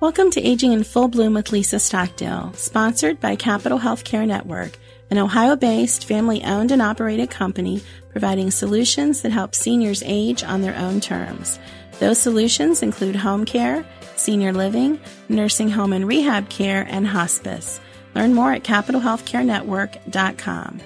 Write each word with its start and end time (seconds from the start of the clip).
Welcome 0.00 0.30
to 0.30 0.40
Aging 0.40 0.72
in 0.72 0.82
Full 0.82 1.06
Bloom 1.08 1.34
with 1.34 1.52
Lisa 1.52 1.78
Stockdale, 1.78 2.54
sponsored 2.54 3.20
by 3.20 3.36
Capital 3.36 3.78
Healthcare 3.78 4.26
Network, 4.26 4.78
an 5.10 5.18
Ohio 5.18 5.56
based, 5.56 6.06
family 6.06 6.42
owned 6.42 6.70
and 6.70 6.80
operated 6.80 7.28
company 7.28 7.82
providing 8.10 8.50
solutions 8.50 9.20
that 9.20 9.30
help 9.30 9.54
seniors 9.54 10.02
age 10.06 10.42
on 10.42 10.62
their 10.62 10.74
own 10.74 11.02
terms. 11.02 11.58
Those 11.98 12.16
solutions 12.16 12.82
include 12.82 13.14
home 13.14 13.44
care, 13.44 13.84
senior 14.16 14.54
living, 14.54 14.98
nursing 15.28 15.68
home 15.68 15.92
and 15.92 16.08
rehab 16.08 16.48
care, 16.48 16.86
and 16.88 17.06
hospice. 17.06 17.78
Learn 18.14 18.32
more 18.32 18.54
at 18.54 18.64
capitalhealthcarenetwork.com. 18.64 20.80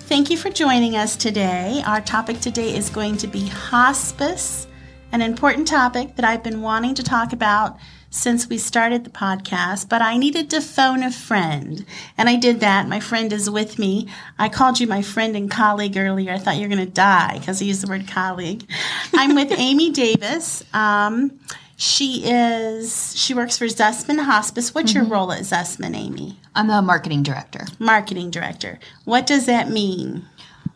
Thank 0.00 0.30
you 0.30 0.36
for 0.36 0.50
joining 0.50 0.96
us 0.96 1.14
today. 1.14 1.80
Our 1.86 2.00
topic 2.00 2.40
today 2.40 2.74
is 2.74 2.90
going 2.90 3.18
to 3.18 3.28
be 3.28 3.46
hospice 3.46 4.66
an 5.12 5.20
important 5.22 5.68
topic 5.68 6.16
that 6.16 6.24
I've 6.24 6.42
been 6.42 6.62
wanting 6.62 6.94
to 6.96 7.02
talk 7.02 7.32
about 7.32 7.78
since 8.12 8.48
we 8.48 8.58
started 8.58 9.04
the 9.04 9.10
podcast, 9.10 9.88
but 9.88 10.02
I 10.02 10.18
needed 10.18 10.50
to 10.50 10.60
phone 10.60 11.02
a 11.02 11.10
friend. 11.10 11.84
And 12.18 12.28
I 12.28 12.36
did 12.36 12.60
that. 12.60 12.88
My 12.88 13.00
friend 13.00 13.32
is 13.32 13.48
with 13.48 13.78
me. 13.78 14.08
I 14.38 14.48
called 14.48 14.80
you 14.80 14.86
my 14.86 15.00
friend 15.00 15.34
and 15.34 15.50
colleague 15.50 15.96
earlier. 15.96 16.32
I 16.32 16.38
thought 16.38 16.56
you 16.56 16.62
were 16.62 16.74
going 16.74 16.86
to 16.86 16.92
die 16.92 17.38
because 17.38 17.62
I 17.62 17.64
used 17.64 17.82
the 17.82 17.88
word 17.88 18.06
colleague. 18.08 18.64
I'm 19.14 19.34
with 19.34 19.52
Amy 19.56 19.90
Davis. 19.90 20.62
Um, 20.74 21.38
she 21.76 22.22
is 22.24 23.18
she 23.18 23.34
works 23.34 23.58
for 23.58 23.64
Zusman 23.64 24.22
Hospice. 24.22 24.74
What's 24.74 24.92
mm-hmm. 24.92 25.02
your 25.02 25.10
role 25.10 25.32
at 25.32 25.40
Zusman, 25.40 25.96
Amy? 25.96 26.38
I'm 26.54 26.70
a 26.70 26.82
marketing 26.82 27.22
director. 27.22 27.64
Marketing 27.78 28.30
director. 28.30 28.78
What 29.04 29.26
does 29.26 29.46
that 29.46 29.70
mean? 29.70 30.26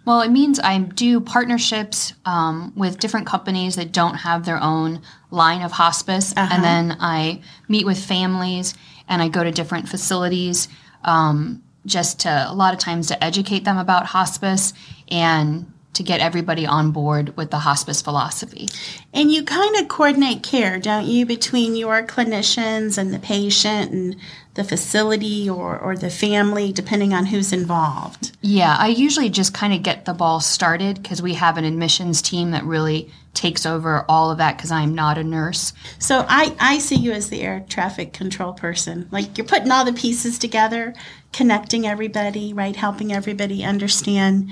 Well, 0.06 0.20
it 0.20 0.30
means 0.30 0.60
I 0.60 0.78
do 0.78 1.20
partnerships 1.20 2.14
um, 2.24 2.72
with 2.76 3.00
different 3.00 3.26
companies 3.26 3.74
that 3.74 3.90
don't 3.92 4.14
have 4.14 4.46
their 4.46 4.62
own 4.62 5.02
line 5.32 5.62
of 5.62 5.72
hospice, 5.72 6.32
uh-huh. 6.36 6.54
and 6.54 6.64
then 6.64 6.96
I 7.00 7.42
meet 7.68 7.84
with 7.84 7.98
families 7.98 8.74
and 9.08 9.20
I 9.20 9.28
go 9.28 9.42
to 9.42 9.50
different 9.50 9.88
facilities 9.88 10.68
um, 11.02 11.62
just 11.84 12.20
to 12.20 12.46
a 12.48 12.54
lot 12.54 12.72
of 12.72 12.78
times 12.78 13.08
to 13.08 13.22
educate 13.22 13.64
them 13.64 13.78
about 13.78 14.06
hospice 14.06 14.72
and 15.08 15.72
to 15.96 16.02
get 16.02 16.20
everybody 16.20 16.66
on 16.66 16.92
board 16.92 17.34
with 17.36 17.50
the 17.50 17.58
hospice 17.58 18.02
philosophy. 18.02 18.68
And 19.14 19.32
you 19.32 19.42
kind 19.42 19.76
of 19.76 19.88
coordinate 19.88 20.42
care, 20.42 20.78
don't 20.78 21.06
you, 21.06 21.24
between 21.24 21.74
your 21.74 22.02
clinicians 22.02 22.98
and 22.98 23.14
the 23.14 23.18
patient 23.18 23.92
and 23.92 24.16
the 24.54 24.64
facility 24.64 25.48
or, 25.48 25.78
or 25.78 25.96
the 25.96 26.10
family, 26.10 26.72
depending 26.72 27.14
on 27.14 27.26
who's 27.26 27.52
involved? 27.52 28.36
Yeah, 28.42 28.76
I 28.78 28.88
usually 28.88 29.30
just 29.30 29.54
kind 29.54 29.72
of 29.72 29.82
get 29.82 30.04
the 30.04 30.12
ball 30.12 30.40
started 30.40 31.02
because 31.02 31.22
we 31.22 31.34
have 31.34 31.56
an 31.56 31.64
admissions 31.64 32.20
team 32.20 32.50
that 32.50 32.64
really 32.64 33.10
takes 33.32 33.64
over 33.64 34.04
all 34.08 34.30
of 34.30 34.38
that 34.38 34.56
because 34.56 34.70
I'm 34.70 34.94
not 34.94 35.18
a 35.18 35.24
nurse. 35.24 35.72
So 35.98 36.26
I, 36.28 36.54
I 36.58 36.78
see 36.78 36.96
you 36.96 37.12
as 37.12 37.30
the 37.30 37.42
air 37.42 37.64
traffic 37.68 38.12
control 38.12 38.52
person. 38.52 39.08
Like 39.10 39.38
you're 39.38 39.46
putting 39.46 39.70
all 39.70 39.84
the 39.84 39.92
pieces 39.92 40.38
together, 40.38 40.94
connecting 41.32 41.86
everybody, 41.86 42.52
right? 42.52 42.76
Helping 42.76 43.12
everybody 43.12 43.62
understand 43.64 44.50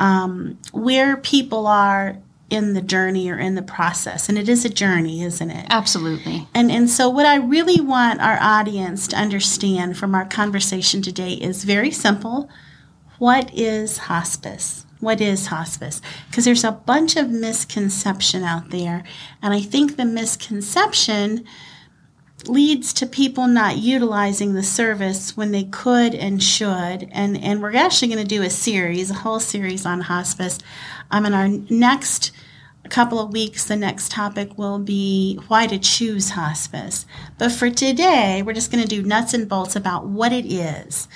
um, 0.00 0.58
where 0.72 1.16
people 1.16 1.68
are 1.68 2.16
in 2.48 2.72
the 2.74 2.82
journey 2.82 3.30
or 3.30 3.38
in 3.38 3.54
the 3.54 3.62
process. 3.62 4.28
And 4.28 4.36
it 4.36 4.48
is 4.48 4.64
a 4.64 4.68
journey 4.68 5.22
isn't 5.22 5.50
it? 5.50 5.66
Absolutely. 5.70 6.48
And 6.52 6.70
and 6.70 6.90
so 6.90 7.08
what 7.08 7.26
i 7.26 7.36
really 7.36 7.80
want 7.80 8.20
our 8.20 8.38
audience 8.40 9.06
to 9.08 9.16
understand 9.16 9.96
from 9.96 10.14
our 10.14 10.26
conversation 10.26 11.00
today 11.00 11.34
is 11.34 11.62
very 11.62 11.92
simple. 11.92 12.50
What 13.18 13.54
is 13.54 13.98
hospice? 13.98 14.84
What 14.98 15.20
is 15.20 15.46
hospice? 15.46 16.02
Because 16.28 16.44
there's 16.44 16.64
a 16.64 16.72
bunch 16.72 17.16
of 17.16 17.30
misconception 17.30 18.42
out 18.42 18.70
there. 18.70 19.04
And 19.40 19.54
i 19.54 19.60
think 19.60 19.96
the 19.96 20.04
misconception 20.04 21.44
leads 22.48 22.92
to 22.94 23.06
people 23.06 23.46
not 23.46 23.76
utilizing 23.76 24.54
the 24.54 24.62
service 24.62 25.36
when 25.36 25.52
they 25.52 25.64
could 25.64 26.14
and 26.14 26.42
should 26.42 27.08
and 27.12 27.36
and 27.42 27.60
we're 27.60 27.76
actually 27.76 28.08
going 28.08 28.26
to 28.26 28.36
do 28.36 28.42
a 28.42 28.50
series 28.50 29.10
a 29.10 29.14
whole 29.14 29.40
series 29.40 29.84
on 29.84 30.00
hospice 30.00 30.58
um, 31.10 31.26
in 31.26 31.34
our 31.34 31.48
next 31.48 32.32
couple 32.90 33.20
of 33.20 33.32
weeks, 33.32 33.64
the 33.64 33.76
next 33.76 34.10
topic 34.10 34.58
will 34.58 34.78
be 34.78 35.38
why 35.48 35.66
to 35.66 35.78
choose 35.78 36.30
hospice. 36.30 37.06
But 37.38 37.52
for 37.52 37.70
today, 37.70 38.42
we're 38.42 38.52
just 38.52 38.70
going 38.70 38.82
to 38.82 38.88
do 38.88 39.02
nuts 39.02 39.32
and 39.32 39.48
bolts 39.48 39.76
about 39.76 40.06
what 40.06 40.32
it 40.32 40.44
is. 40.44 41.08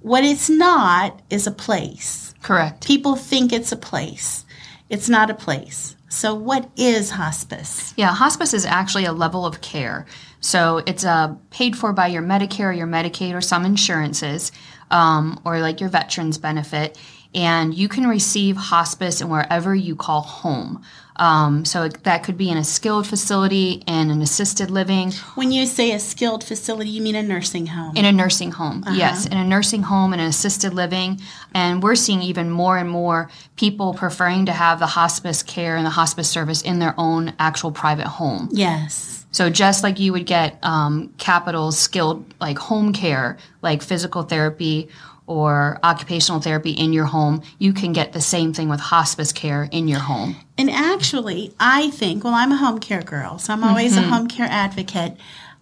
What 0.00 0.24
it's 0.24 0.48
not 0.48 1.20
is 1.28 1.46
a 1.46 1.50
place. 1.50 2.34
Correct. 2.42 2.86
People 2.86 3.16
think 3.16 3.52
it's 3.52 3.72
a 3.72 3.76
place. 3.76 4.46
It's 4.88 5.08
not 5.08 5.30
a 5.30 5.34
place. 5.34 5.96
So, 6.08 6.34
what 6.34 6.70
is 6.76 7.10
hospice? 7.10 7.92
Yeah, 7.96 8.14
hospice 8.14 8.54
is 8.54 8.64
actually 8.64 9.04
a 9.04 9.12
level 9.12 9.44
of 9.44 9.60
care. 9.60 10.06
So, 10.40 10.82
it's 10.86 11.04
uh, 11.04 11.34
paid 11.50 11.76
for 11.76 11.92
by 11.92 12.08
your 12.08 12.22
Medicare, 12.22 12.66
or 12.66 12.72
your 12.72 12.86
Medicaid, 12.86 13.34
or 13.34 13.40
some 13.40 13.64
insurances, 13.64 14.52
um, 14.90 15.40
or 15.44 15.60
like 15.60 15.80
your 15.80 15.90
veterans 15.90 16.38
benefit 16.38 16.98
and 17.36 17.74
you 17.74 17.86
can 17.86 18.06
receive 18.06 18.56
hospice 18.56 19.20
in 19.20 19.28
wherever 19.28 19.74
you 19.74 19.94
call 19.94 20.22
home. 20.22 20.82
Um, 21.16 21.64
so 21.64 21.88
that 21.88 22.24
could 22.24 22.36
be 22.36 22.50
in 22.50 22.56
a 22.56 22.64
skilled 22.64 23.06
facility 23.06 23.82
and 23.86 24.10
an 24.10 24.20
assisted 24.20 24.70
living. 24.70 25.12
When 25.34 25.50
you 25.50 25.64
say 25.66 25.92
a 25.92 25.98
skilled 25.98 26.44
facility, 26.44 26.90
you 26.90 27.02
mean 27.02 27.14
a 27.14 27.22
nursing 27.22 27.66
home? 27.66 27.96
In 27.96 28.04
a 28.04 28.12
nursing 28.12 28.52
home, 28.52 28.82
uh-huh. 28.86 28.96
yes, 28.96 29.26
in 29.26 29.36
a 29.36 29.44
nursing 29.44 29.82
home 29.82 30.12
and 30.12 30.20
an 30.20 30.28
assisted 30.28 30.74
living. 30.74 31.20
And 31.54 31.82
we're 31.82 31.94
seeing 31.94 32.20
even 32.22 32.50
more 32.50 32.76
and 32.76 32.88
more 32.88 33.30
people 33.56 33.94
preferring 33.94 34.46
to 34.46 34.52
have 34.52 34.78
the 34.78 34.86
hospice 34.86 35.42
care 35.42 35.76
and 35.76 35.86
the 35.86 35.90
hospice 35.90 36.28
service 36.28 36.60
in 36.60 36.80
their 36.80 36.94
own 36.98 37.34
actual 37.38 37.70
private 37.70 38.06
home. 38.06 38.48
Yes. 38.52 39.15
So 39.36 39.50
just 39.50 39.82
like 39.82 40.00
you 40.00 40.14
would 40.14 40.24
get 40.24 40.58
um, 40.62 41.12
capital 41.18 41.70
skilled 41.70 42.24
like 42.40 42.56
home 42.56 42.94
care, 42.94 43.36
like 43.60 43.82
physical 43.82 44.22
therapy 44.22 44.88
or 45.26 45.78
occupational 45.84 46.40
therapy 46.40 46.70
in 46.70 46.94
your 46.94 47.04
home, 47.04 47.42
you 47.58 47.74
can 47.74 47.92
get 47.92 48.14
the 48.14 48.20
same 48.22 48.54
thing 48.54 48.70
with 48.70 48.80
hospice 48.80 49.32
care 49.32 49.68
in 49.70 49.88
your 49.88 49.98
home. 49.98 50.36
And 50.56 50.70
actually, 50.70 51.52
I 51.60 51.90
think, 51.90 52.24
well, 52.24 52.32
I'm 52.32 52.50
a 52.50 52.56
home 52.56 52.78
care 52.78 53.02
girl, 53.02 53.36
so 53.38 53.52
I'm 53.52 53.62
always 53.62 53.94
mm-hmm. 53.94 54.10
a 54.10 54.16
home 54.16 54.26
care 54.26 54.48
advocate. 54.48 55.18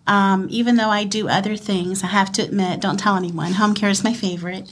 Um, 0.07 0.47
even 0.51 0.77
though 0.77 0.91
I 0.91 1.03
do 1.03 1.29
other 1.29 1.57
things, 1.57 2.05
I 2.05 2.07
have 2.07 2.31
to 2.35 2.43
admit, 2.43 2.81
don't 2.81 3.01
tell 3.01 3.17
anyone, 3.17 3.55
home 3.55 3.75
care 3.75 3.91
is 3.91 4.05
my 4.05 4.15
favorite 4.15 4.71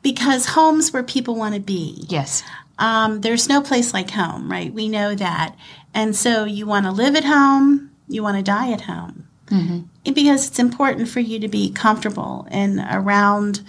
because 0.00 0.46
home's 0.46 0.92
where 0.92 1.02
people 1.02 1.34
want 1.34 1.56
to 1.56 1.60
be. 1.60 2.04
Yes. 2.06 2.44
Um, 2.78 3.20
there's 3.20 3.48
no 3.48 3.60
place 3.62 3.92
like 3.92 4.10
home, 4.10 4.48
right? 4.48 4.72
We 4.72 4.88
know 4.88 5.16
that. 5.16 5.56
And 5.92 6.14
so 6.14 6.44
you 6.44 6.66
want 6.66 6.86
to 6.86 6.92
live 6.92 7.16
at 7.16 7.24
home, 7.24 7.90
you 8.08 8.22
want 8.22 8.36
to 8.36 8.42
die 8.42 8.72
at 8.72 8.82
home. 8.82 9.28
Mm-hmm. 9.46 10.12
Because 10.12 10.48
it's 10.48 10.58
important 10.58 11.08
for 11.08 11.20
you 11.20 11.38
to 11.38 11.48
be 11.48 11.70
comfortable 11.70 12.46
and 12.50 12.80
around 12.90 13.62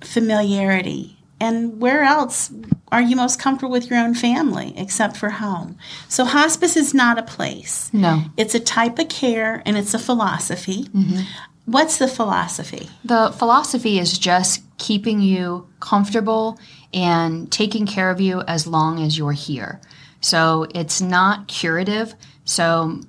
familiarity. 0.00 1.18
And 1.40 1.80
where 1.80 2.02
else 2.02 2.50
are 2.90 3.00
you 3.00 3.14
most 3.14 3.38
comfortable 3.38 3.70
with 3.70 3.90
your 3.90 3.98
own 4.00 4.14
family 4.14 4.74
except 4.76 5.16
for 5.16 5.30
home? 5.30 5.76
So, 6.08 6.24
hospice 6.24 6.76
is 6.76 6.94
not 6.94 7.18
a 7.18 7.22
place. 7.22 7.90
No. 7.92 8.24
It's 8.36 8.54
a 8.54 8.60
type 8.60 8.98
of 8.98 9.08
care 9.08 9.62
and 9.64 9.76
it's 9.76 9.94
a 9.94 9.98
philosophy. 9.98 10.84
Mm-hmm. 10.84 11.20
What's 11.66 11.98
the 11.98 12.08
philosophy? 12.08 12.88
The 13.04 13.30
philosophy 13.36 13.98
is 13.98 14.18
just 14.18 14.62
keeping 14.78 15.20
you 15.20 15.68
comfortable 15.80 16.58
and 16.94 17.52
taking 17.52 17.86
care 17.86 18.10
of 18.10 18.20
you 18.20 18.40
as 18.42 18.66
long 18.66 19.02
as 19.02 19.18
you're 19.18 19.32
here. 19.32 19.80
So, 20.20 20.66
it's 20.74 21.00
not 21.00 21.46
curative. 21.46 22.14
So, 22.48 23.00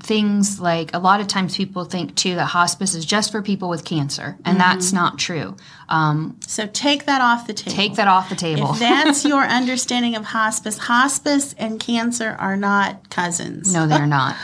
things 0.00 0.60
like 0.60 0.94
a 0.94 0.98
lot 0.98 1.20
of 1.20 1.26
times 1.26 1.56
people 1.56 1.84
think 1.84 2.14
too 2.14 2.34
that 2.36 2.46
hospice 2.46 2.94
is 2.94 3.04
just 3.04 3.32
for 3.32 3.42
people 3.42 3.68
with 3.68 3.84
cancer, 3.84 4.36
and 4.44 4.58
mm-hmm. 4.58 4.58
that's 4.58 4.92
not 4.92 5.18
true. 5.18 5.56
Um, 5.88 6.38
so 6.46 6.66
take 6.66 7.06
that 7.06 7.20
off 7.20 7.46
the 7.46 7.54
table. 7.54 7.76
Take 7.76 7.94
that 7.94 8.08
off 8.08 8.28
the 8.28 8.36
table. 8.36 8.72
If 8.72 8.78
that's 8.78 9.24
your 9.24 9.42
understanding 9.42 10.14
of 10.14 10.24
hospice, 10.24 10.78
hospice 10.78 11.54
and 11.58 11.80
cancer 11.80 12.36
are 12.38 12.56
not 12.56 13.10
cousins. 13.10 13.72
No, 13.72 13.86
they're 13.86 14.06
not. 14.06 14.36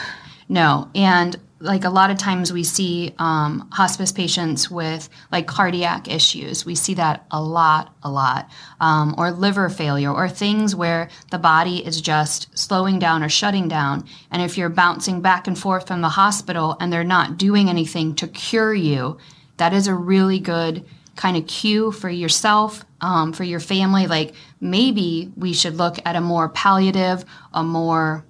No, 0.48 0.88
and 0.94 1.36
like 1.64 1.84
a 1.84 1.90
lot 1.90 2.10
of 2.10 2.18
times 2.18 2.52
we 2.52 2.62
see 2.62 3.14
um, 3.18 3.68
hospice 3.72 4.12
patients 4.12 4.70
with 4.70 5.08
like 5.32 5.46
cardiac 5.46 6.08
issues. 6.08 6.66
We 6.66 6.74
see 6.74 6.92
that 6.94 7.24
a 7.30 7.42
lot, 7.42 7.94
a 8.02 8.10
lot, 8.10 8.50
um, 8.80 9.14
or 9.16 9.30
liver 9.30 9.70
failure, 9.70 10.12
or 10.12 10.28
things 10.28 10.76
where 10.76 11.08
the 11.30 11.38
body 11.38 11.84
is 11.84 12.02
just 12.02 12.56
slowing 12.56 12.98
down 12.98 13.22
or 13.22 13.30
shutting 13.30 13.66
down. 13.66 14.06
And 14.30 14.42
if 14.42 14.58
you're 14.58 14.68
bouncing 14.68 15.22
back 15.22 15.46
and 15.46 15.58
forth 15.58 15.88
from 15.88 16.02
the 16.02 16.10
hospital 16.10 16.76
and 16.80 16.92
they're 16.92 17.02
not 17.02 17.38
doing 17.38 17.70
anything 17.70 18.14
to 18.16 18.28
cure 18.28 18.74
you, 18.74 19.16
that 19.56 19.72
is 19.72 19.86
a 19.86 19.94
really 19.94 20.40
good 20.40 20.84
kind 21.16 21.36
of 21.36 21.46
cue 21.46 21.92
for 21.92 22.10
yourself, 22.10 22.84
um, 23.00 23.32
for 23.32 23.44
your 23.44 23.60
family. 23.60 24.06
Like 24.06 24.34
maybe 24.60 25.32
we 25.34 25.54
should 25.54 25.76
look 25.76 25.96
at 26.04 26.14
a 26.14 26.20
more 26.20 26.50
palliative, 26.50 27.24
a 27.54 27.64
more 27.64 28.26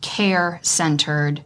care 0.00 0.58
centered 0.62 1.44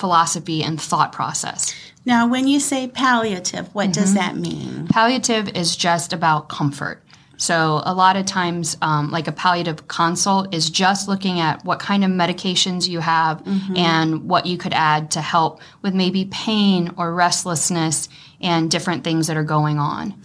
philosophy 0.00 0.62
and 0.62 0.80
thought 0.80 1.12
process. 1.12 1.74
Now, 2.04 2.26
when 2.26 2.48
you 2.48 2.58
say 2.60 2.88
palliative, 2.88 3.72
what 3.74 3.90
mm-hmm. 3.90 4.00
does 4.00 4.14
that 4.14 4.36
mean? 4.36 4.88
Palliative 4.88 5.50
is 5.50 5.76
just 5.76 6.12
about 6.12 6.48
comfort. 6.48 7.02
So, 7.36 7.80
a 7.86 7.94
lot 7.94 8.16
of 8.16 8.26
times, 8.26 8.76
um, 8.82 9.10
like 9.10 9.26
a 9.26 9.32
palliative 9.32 9.88
consult 9.88 10.54
is 10.54 10.68
just 10.68 11.08
looking 11.08 11.40
at 11.40 11.64
what 11.64 11.78
kind 11.78 12.04
of 12.04 12.10
medications 12.10 12.86
you 12.86 13.00
have 13.00 13.42
and 13.74 14.28
what 14.28 14.44
you 14.44 14.58
could 14.58 14.74
add 14.74 15.10
to 15.12 15.22
help 15.22 15.62
with 15.80 15.94
maybe 15.94 16.26
pain 16.26 16.92
or 16.98 17.14
restlessness 17.14 18.10
and 18.42 18.70
different 18.70 19.04
things 19.04 19.26
that 19.28 19.38
are 19.38 19.44
going 19.44 19.78
on. 19.78 20.20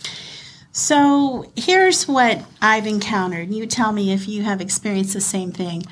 So 0.73 1.49
here's 1.55 2.05
what 2.05 2.43
I've 2.61 2.85
encountered. 2.85 3.49
You 3.49 3.65
tell 3.65 3.93
me 3.93 4.11
if 4.11 4.27
you 4.27 4.43
have 4.43 4.59
experienced 4.59 5.13
the 5.13 5.21
same 5.21 5.53
thing. 5.53 5.83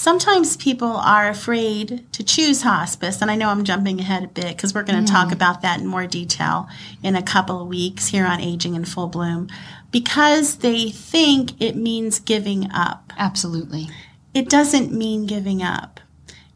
Sometimes 0.00 0.56
people 0.56 0.96
are 0.96 1.28
afraid 1.28 2.10
to 2.12 2.24
choose 2.24 2.62
hospice, 2.62 3.20
and 3.20 3.30
I 3.30 3.36
know 3.36 3.50
I'm 3.50 3.64
jumping 3.64 4.00
ahead 4.00 4.24
a 4.24 4.28
bit 4.28 4.56
because 4.56 4.72
we're 4.72 4.82
going 4.82 5.04
to 5.04 5.12
talk 5.12 5.28
mm. 5.28 5.34
about 5.34 5.60
that 5.60 5.78
in 5.78 5.86
more 5.86 6.06
detail 6.06 6.70
in 7.02 7.16
a 7.16 7.22
couple 7.22 7.60
of 7.60 7.68
weeks 7.68 8.06
here 8.06 8.24
on 8.24 8.40
Aging 8.40 8.74
in 8.74 8.86
Full 8.86 9.08
Bloom, 9.08 9.48
because 9.90 10.56
they 10.56 10.88
think 10.88 11.60
it 11.60 11.76
means 11.76 12.18
giving 12.18 12.72
up. 12.72 13.12
Absolutely. 13.18 13.90
It 14.32 14.48
doesn't 14.48 14.90
mean 14.90 15.26
giving 15.26 15.62
up, 15.62 16.00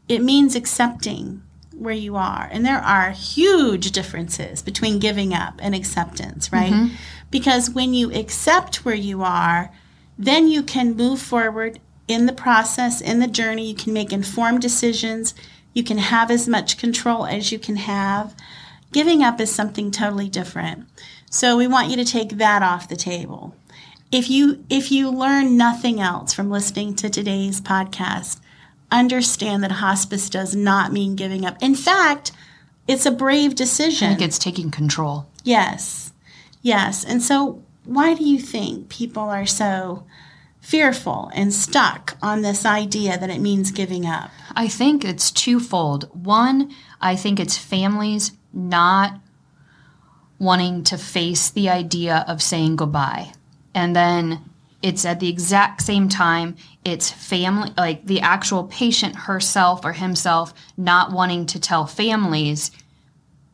it 0.09 0.23
means 0.23 0.57
accepting 0.57 1.43
where 1.77 1.93
you 1.93 2.17
are. 2.17 2.49
And 2.51 2.65
there 2.65 2.79
are 2.79 3.11
huge 3.11 3.93
differences 3.93 4.63
between 4.63 4.99
giving 4.99 5.35
up 5.35 5.57
and 5.59 5.75
acceptance, 5.75 6.51
right? 6.51 6.73
Mm-hmm. 6.73 6.95
Because 7.31 7.69
when 7.69 7.93
you 7.93 8.11
accept 8.11 8.87
where 8.87 8.95
you 8.95 9.23
are, 9.23 9.71
then 10.19 10.49
you 10.49 10.63
can 10.63 10.97
move 10.97 11.21
forward 11.21 11.79
in 12.09 12.27
the 12.27 12.33
process, 12.33 13.01
in 13.01 13.19
the 13.19 13.27
journey. 13.27 13.69
You 13.69 13.75
can 13.75 13.93
make 13.93 14.13
informed 14.13 14.61
decisions. 14.61 15.35
You 15.73 15.83
can 15.83 15.99
have 15.99 16.31
as 16.31 16.49
much 16.49 16.79
control 16.79 17.27
as 17.27 17.51
you 17.51 17.59
can 17.59 17.77
have. 17.77 18.35
Giving 18.93 19.23
up 19.23 19.41
is 19.41 19.53
something 19.53 19.91
totally 19.91 20.29
different. 20.29 20.87
So 21.31 21.57
we 21.57 21.67
want 21.67 21.91
you 21.91 21.97
to 21.97 22.05
take 22.05 22.31
that 22.39 22.63
off 22.63 22.89
the 22.89 22.97
table. 22.97 23.57
If 24.13 24.31
you 24.31 24.65
if 24.71 24.93
you 24.93 25.11
learn 25.11 25.57
nothing 25.57 26.01
else 26.01 26.33
from 26.33 26.51
listening 26.51 26.95
to 26.97 27.11
today's 27.11 27.61
podcast, 27.61 28.39
understand 28.93 29.65
that 29.65 29.73
hospice 29.73 30.31
does 30.31 30.55
not 30.55 30.93
mean 30.93 31.17
giving 31.17 31.45
up. 31.45 31.61
In 31.61 31.75
fact, 31.75 32.31
it's 32.87 33.07
a 33.07 33.11
brave 33.11 33.57
decision. 33.57 34.07
I 34.07 34.11
think 34.15 34.29
it's 34.29 34.39
taking 34.39 34.71
control. 34.71 35.27
Yes. 35.43 36.13
Yes. 36.63 37.05
And 37.05 37.23
so, 37.23 37.63
why 37.85 38.15
do 38.15 38.25
you 38.25 38.39
think 38.39 38.89
people 38.89 39.25
are 39.25 39.47
so 39.47 40.05
fearful 40.65 41.31
and 41.35 41.53
stuck 41.53 42.17
on 42.23 42.41
this 42.41 42.65
idea 42.65 43.19
that 43.19 43.29
it 43.29 43.41
means 43.41 43.71
giving 43.71 44.07
up? 44.07 44.31
I 44.57 44.67
think 44.67 45.05
it's 45.05 45.31
twofold. 45.31 46.09
One, 46.25 46.75
I 47.03 47.17
think 47.17 47.39
it's 47.39 47.59
families 47.59 48.33
not 48.53 49.21
wanting 50.39 50.83
to 50.85 50.97
face 50.97 51.51
the 51.51 51.69
idea 51.69 52.25
of 52.27 52.43
saying 52.43 52.77
goodbye. 52.77 53.33
And 53.75 53.95
then 53.95 54.41
it's 54.83 55.05
at 55.05 55.21
the 55.21 55.29
exact 55.29 55.83
same 55.83 56.09
time, 56.09 56.57
it's 56.83 57.11
family, 57.11 57.71
like 57.77 58.07
the 58.07 58.21
actual 58.21 58.65
patient 58.65 59.15
herself 59.17 59.85
or 59.85 59.93
himself 59.93 60.55
not 60.79 61.13
wanting 61.13 61.45
to 61.47 61.61
tell 61.61 61.87
families, 61.87 62.71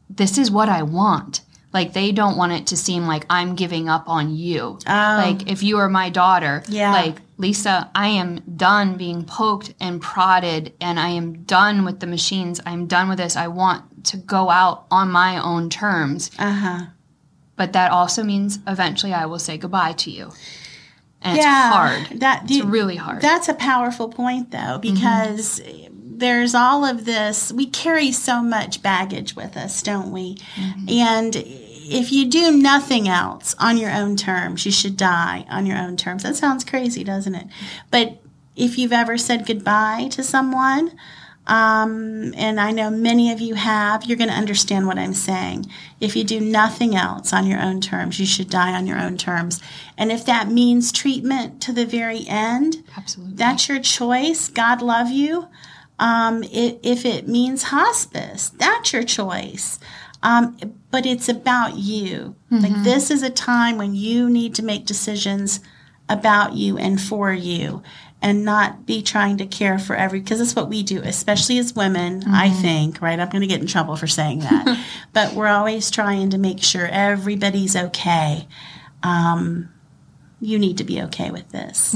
this 0.09 0.39
is 0.39 0.51
what 0.51 0.69
I 0.69 0.85
want. 0.85 1.41
Like 1.73 1.93
they 1.93 2.11
don't 2.11 2.37
want 2.37 2.53
it 2.53 2.67
to 2.69 2.77
seem 2.77 3.07
like 3.07 3.25
I'm 3.31 3.55
giving 3.55 3.89
up 3.89 4.09
on 4.09 4.35
you. 4.35 4.79
Like 4.87 5.49
if 5.49 5.63
you 5.63 5.79
are 5.79 5.89
my 5.89 6.11
daughter, 6.11 6.65
Yeah. 6.69 6.91
like 6.93 7.17
Lisa, 7.37 7.91
I 7.95 8.09
am 8.09 8.41
done 8.57 8.97
being 8.97 9.25
poked 9.25 9.73
and 9.81 10.01
prodded 10.01 10.73
and 10.81 10.99
I 10.99 11.11
am 11.11 11.45
done 11.45 11.85
with 11.85 12.01
the 12.01 12.07
machines. 12.09 12.61
I'm 12.67 12.87
done 12.87 13.09
with 13.09 13.19
this. 13.19 13.37
I 13.37 13.47
want 13.47 14.05
to 14.07 14.17
go 14.17 14.51
out 14.51 14.87
on 14.91 15.11
my 15.11 15.41
own 15.43 15.71
terms. 15.71 16.31
Uh 16.39 16.53
huh. 16.53 16.81
But 17.57 17.73
that 17.75 17.93
also 17.93 18.25
means 18.25 18.59
eventually 18.67 19.13
I 19.13 19.27
will 19.27 19.39
say 19.39 19.57
goodbye 19.57 19.93
to 19.93 20.11
you. 20.11 20.33
And 21.23 21.37
Yeah. 21.37 21.67
it's 21.69 21.77
hard. 22.09 22.21
That 22.21 22.51
It's 22.51 22.65
really 22.65 22.97
hard. 22.97 23.21
That's 23.23 23.49
a 23.49 23.55
powerful 23.55 24.09
point, 24.09 24.51
though, 24.51 24.79
because 24.81 25.61
there's 26.21 26.55
all 26.55 26.85
of 26.85 27.05
this. 27.05 27.53
We 27.53 27.67
carry 27.67 28.13
so 28.13 28.43
much 28.43 28.83
baggage 28.83 29.35
with 29.35 29.57
us, 29.57 29.83
don't 29.83 30.13
we? 30.13 30.37
And 30.89 31.35
if 31.35 32.13
you 32.13 32.27
do 32.27 32.53
nothing 32.53 33.09
else 33.09 33.57
on 33.59 33.77
your 33.77 33.91
own 33.91 34.17
terms, 34.17 34.65
you 34.65 34.73
should 34.73 34.97
die 34.97 35.45
on 35.51 35.67
your 35.67 35.77
own 35.79 35.97
terms. 35.97 36.23
That 36.23 36.37
sounds 36.37 36.65
crazy, 36.65 37.03
doesn't 37.03 37.35
it? 37.35 37.47
But 37.91 38.19
if 38.55 38.79
you've 38.79 38.93
ever 38.93 39.19
said 39.19 39.47
goodbye 39.47 40.09
to 40.13 40.23
someone, 40.23 40.93
um, 41.47 42.33
and 42.37 42.61
I 42.61 42.71
know 42.71 42.91
many 42.91 43.33
of 43.33 43.41
you 43.41 43.55
have, 43.55 44.05
you're 44.05 44.19
going 44.19 44.31
to 44.31 44.37
understand 44.37 44.87
what 44.87 44.99
I'm 44.99 45.15
saying. 45.15 45.67
If 45.99 46.15
you 46.15 46.23
do 46.23 46.39
nothing 46.39 46.95
else 46.95 47.33
on 47.33 47.47
your 47.47 47.61
own 47.61 47.81
terms, 47.81 48.21
you 48.21 48.27
should 48.27 48.49
die 48.51 48.73
on 48.73 48.87
your 48.87 48.99
own 48.99 49.17
terms. 49.17 49.61
And 49.99 50.13
if 50.13 50.25
that 50.27 50.49
means 50.49 50.93
treatment 50.93 51.61
to 51.63 51.73
the 51.73 51.87
very 51.87 52.25
end, 52.29 52.85
Absolutely. 52.97 53.35
that's 53.35 53.69
your 53.69 53.81
choice. 53.81 54.49
God 54.49 54.81
love 54.81 55.11
you. 55.11 55.49
Um, 56.01 56.43
i 56.43 56.79
if 56.83 57.05
it 57.05 57.29
means 57.29 57.65
hospice, 57.65 58.51
that's 58.59 58.93
your 58.93 59.05
choice. 59.05 59.79
Um, 60.23 60.57
but 60.91 61.07
it's 61.07 61.29
about 61.29 61.77
you. 61.77 62.35
Like 62.51 62.83
this 62.85 63.11
is 63.11 63.23
a 63.23 63.31
time 63.31 63.79
when 63.79 63.95
you 63.95 64.29
need 64.29 64.55
to 64.57 64.63
make 64.65 64.85
decisions 64.85 65.61
about 66.09 66.55
you 66.55 66.77
and 66.77 67.01
for 67.01 67.33
you 67.33 67.83
and 68.21 68.45
not 68.45 68.85
be 68.85 69.01
trying 69.03 69.39
to 69.39 69.47
care 69.47 69.79
for 69.79 69.95
every 69.97 70.21
because 70.21 70.39
that's 70.41 70.55
what 70.57 70.69
we 70.69 70.83
do 70.83 71.01
especially 71.05 71.57
as 71.59 71.75
women 71.75 72.23
i 72.27 72.51
think 72.51 73.01
right? 73.01 73.19
I'm 73.21 73.31
going 73.31 73.41
to 73.41 73.47
get 73.47 73.61
in 73.63 73.67
trouble 73.67 73.97
for 73.97 74.07
saying 74.09 74.41
that. 74.41 74.67
But 75.15 75.33
we're 75.35 75.47
always 75.49 75.91
trying 75.91 76.31
to 76.31 76.39
make 76.39 76.63
sure 76.63 76.87
everybody's 76.87 77.75
okay. 77.77 78.47
Um, 79.03 79.71
you 80.41 80.59
need 80.59 80.77
to 80.79 80.85
be 80.85 81.01
okay 81.03 81.31
with 81.31 81.49
this 81.51 81.95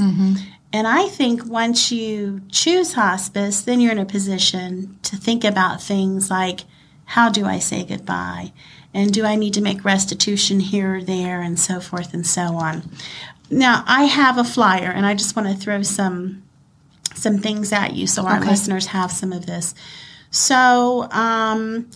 and 0.73 0.87
i 0.87 1.07
think 1.07 1.45
once 1.45 1.91
you 1.91 2.41
choose 2.49 2.93
hospice 2.93 3.61
then 3.61 3.79
you're 3.79 3.91
in 3.91 3.99
a 3.99 4.05
position 4.05 4.97
to 5.03 5.15
think 5.15 5.43
about 5.43 5.81
things 5.81 6.29
like 6.29 6.61
how 7.05 7.29
do 7.29 7.45
i 7.45 7.59
say 7.59 7.83
goodbye 7.83 8.51
and 8.93 9.13
do 9.13 9.23
i 9.25 9.35
need 9.35 9.53
to 9.53 9.61
make 9.61 9.83
restitution 9.85 10.59
here 10.59 10.95
or 10.97 11.01
there 11.03 11.41
and 11.41 11.59
so 11.59 11.79
forth 11.79 12.13
and 12.13 12.25
so 12.27 12.55
on 12.55 12.83
now 13.51 13.83
I 13.85 14.05
have 14.05 14.39
a 14.39 14.43
flyer, 14.43 14.89
and 14.89 15.05
I 15.05 15.13
just 15.13 15.35
want 15.35 15.47
to 15.47 15.55
throw 15.55 15.83
some 15.83 16.41
some 17.13 17.37
things 17.37 17.71
at 17.71 17.93
you 17.93 18.07
so 18.07 18.25
our 18.25 18.37
Okay. 18.39 18.49
listeners 18.49 18.87
have 18.87 19.11
some 19.11 19.31
of 19.31 19.45
this. 19.45 19.75
So 20.31 21.07
um, 21.11 21.87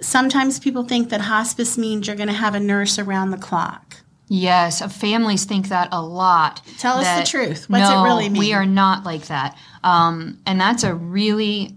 sometimes 0.00 0.60
people 0.60 0.84
think 0.84 1.10
that 1.10 1.22
hospice 1.22 1.76
means 1.76 2.06
you're 2.06 2.14
going 2.14 2.28
to 2.28 2.32
have 2.32 2.54
a 2.54 2.60
nurse 2.60 2.96
around 2.96 3.32
the 3.32 3.38
clock. 3.38 3.96
Yes, 4.28 4.82
families 4.94 5.44
think 5.44 5.68
that 5.68 5.88
a 5.90 6.02
lot. 6.02 6.60
Tell 6.78 6.98
us 6.98 7.20
the 7.20 7.26
truth. 7.26 7.68
What's 7.70 7.88
it 7.88 7.94
really 7.94 8.28
mean? 8.28 8.38
We 8.38 8.52
are 8.52 8.66
not 8.66 9.04
like 9.04 9.26
that. 9.26 9.56
Um, 9.82 10.38
and 10.44 10.60
that's 10.60 10.84
a 10.84 10.94
really 10.94 11.76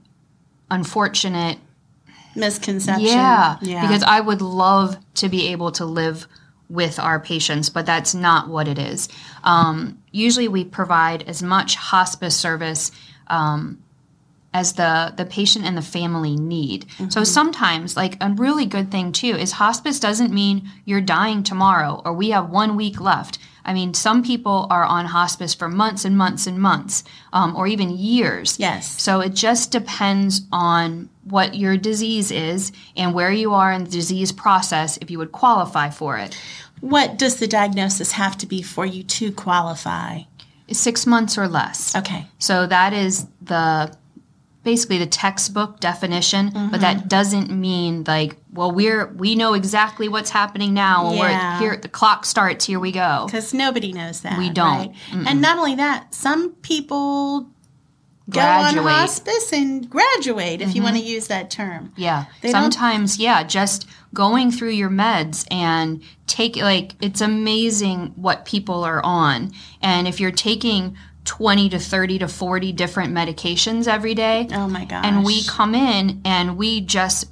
unfortunate 0.69 1.59
Misconception. 2.35 3.06
Yeah, 3.06 3.57
yeah. 3.61 3.81
because 3.81 4.04
I 4.04 4.21
would 4.21 4.42
love 4.42 4.97
to 5.16 5.30
be 5.30 5.49
able 5.49 5.71
to 5.73 5.85
live 5.85 6.28
with 6.69 6.99
our 6.99 7.19
patients, 7.19 7.69
but 7.69 7.85
that's 7.85 8.16
not 8.16 8.47
what 8.47 8.68
it 8.68 8.80
is. 8.80 9.09
Um, 9.44 10.02
usually, 10.11 10.47
we 10.47 10.64
provide 10.64 11.23
as 11.23 11.44
much 11.44 11.75
hospice 11.75 12.37
service 12.37 12.92
um, 13.28 13.83
as 14.53 14.73
the 14.73 15.13
the 15.15 15.25
patient 15.25 15.65
and 15.65 15.77
the 15.77 15.81
family 15.81 16.35
need. 16.35 16.85
So 17.09 17.23
sometimes, 17.23 17.95
like 17.95 18.17
a 18.21 18.29
really 18.29 18.65
good 18.65 18.91
thing 18.91 19.11
too 19.11 19.35
is 19.35 19.53
hospice 19.53 19.99
doesn't 19.99 20.33
mean 20.33 20.69
you're 20.85 21.01
dying 21.01 21.43
tomorrow 21.43 22.01
or 22.03 22.13
we 22.13 22.31
have 22.31 22.49
one 22.49 22.75
week 22.75 22.99
left. 22.99 23.39
I 23.63 23.73
mean, 23.73 23.93
some 23.93 24.23
people 24.23 24.67
are 24.69 24.83
on 24.83 25.05
hospice 25.05 25.53
for 25.53 25.69
months 25.69 26.03
and 26.03 26.17
months 26.17 26.47
and 26.47 26.59
months, 26.59 27.03
um, 27.31 27.55
or 27.55 27.67
even 27.67 27.91
years. 27.91 28.59
Yes. 28.59 28.99
So 29.01 29.19
it 29.19 29.33
just 29.35 29.71
depends 29.71 30.41
on 30.51 31.09
what 31.25 31.55
your 31.55 31.77
disease 31.77 32.31
is 32.31 32.71
and 32.97 33.13
where 33.13 33.31
you 33.31 33.53
are 33.53 33.71
in 33.71 33.83
the 33.83 33.89
disease 33.91 34.31
process 34.31 34.97
if 34.97 35.11
you 35.11 35.19
would 35.19 35.31
qualify 35.31 35.89
for 35.89 36.17
it. 36.17 36.35
what 36.81 37.19
does 37.19 37.35
the 37.35 37.47
diagnosis 37.47 38.13
have 38.13 38.35
to 38.39 38.47
be 38.47 38.63
for 38.63 38.85
you 38.87 39.03
to 39.03 39.31
qualify? 39.31 40.21
Six 40.71 41.05
months 41.05 41.37
or 41.37 41.47
less. 41.47 41.95
Okay. 41.95 42.25
So 42.39 42.65
that 42.65 42.93
is 42.93 43.27
the 43.41 43.95
basically 44.63 44.97
the 44.97 45.07
textbook 45.07 45.80
definition, 45.80 46.49
but 46.49 46.59
mm-hmm. 46.59 46.81
that 46.81 47.07
doesn't 47.07 47.49
mean 47.49 48.03
like, 48.07 48.37
well, 48.51 48.71
we're 48.71 49.07
we 49.07 49.35
know 49.35 49.53
exactly 49.53 50.07
what's 50.07 50.30
happening 50.30 50.73
now. 50.73 51.11
Yeah. 51.13 51.19
We're 51.19 51.59
here. 51.59 51.77
The 51.77 51.89
clock 51.89 52.25
starts. 52.25 52.65
Here 52.65 52.80
we 52.80 52.91
go. 52.91 53.23
Because 53.25 53.53
nobody 53.53 53.91
knows 53.91 54.21
that. 54.21 54.37
We 54.37 54.49
don't. 54.49 54.89
right? 54.89 55.27
And 55.27 55.41
not 55.41 55.57
only 55.57 55.75
that, 55.75 56.13
some 56.13 56.51
people 56.56 57.49
Graduate. 58.30 58.75
go 58.75 58.89
on 58.89 58.95
hospice 58.95 59.51
and 59.51 59.89
graduate, 59.89 60.61
if 60.61 60.69
you 60.69 60.75
mm-hmm. 60.75 60.83
want 60.83 60.97
to 60.97 61.03
use 61.03 61.27
that 61.27 61.49
term. 61.49 61.91
Yeah. 61.97 62.25
They 62.41 62.51
don't- 62.51 62.71
Sometimes, 62.71 63.18
yeah, 63.18 63.44
just 63.44 63.87
going 64.13 64.51
through 64.51 64.69
your 64.69 64.89
meds 64.89 65.45
and 65.51 66.01
take 66.27 66.56
like 66.57 66.94
it's 67.01 67.21
amazing 67.21 68.13
what 68.15 68.45
people 68.45 68.83
are 68.83 69.03
on. 69.03 69.51
And 69.81 70.07
if 70.07 70.19
you're 70.19 70.31
taking 70.31 70.97
20 71.25 71.69
to 71.69 71.80
30 71.80 72.19
to 72.19 72.28
40 72.28 72.71
different 72.73 73.13
medications 73.13 73.87
every 73.87 74.16
day, 74.16 74.47
Oh 74.51 74.68
my 74.68 74.85
gosh. 74.85 75.06
and 75.06 75.23
we 75.23 75.44
come 75.44 75.75
in 75.75 76.21
and 76.25 76.57
we 76.57 76.81
just 76.81 77.25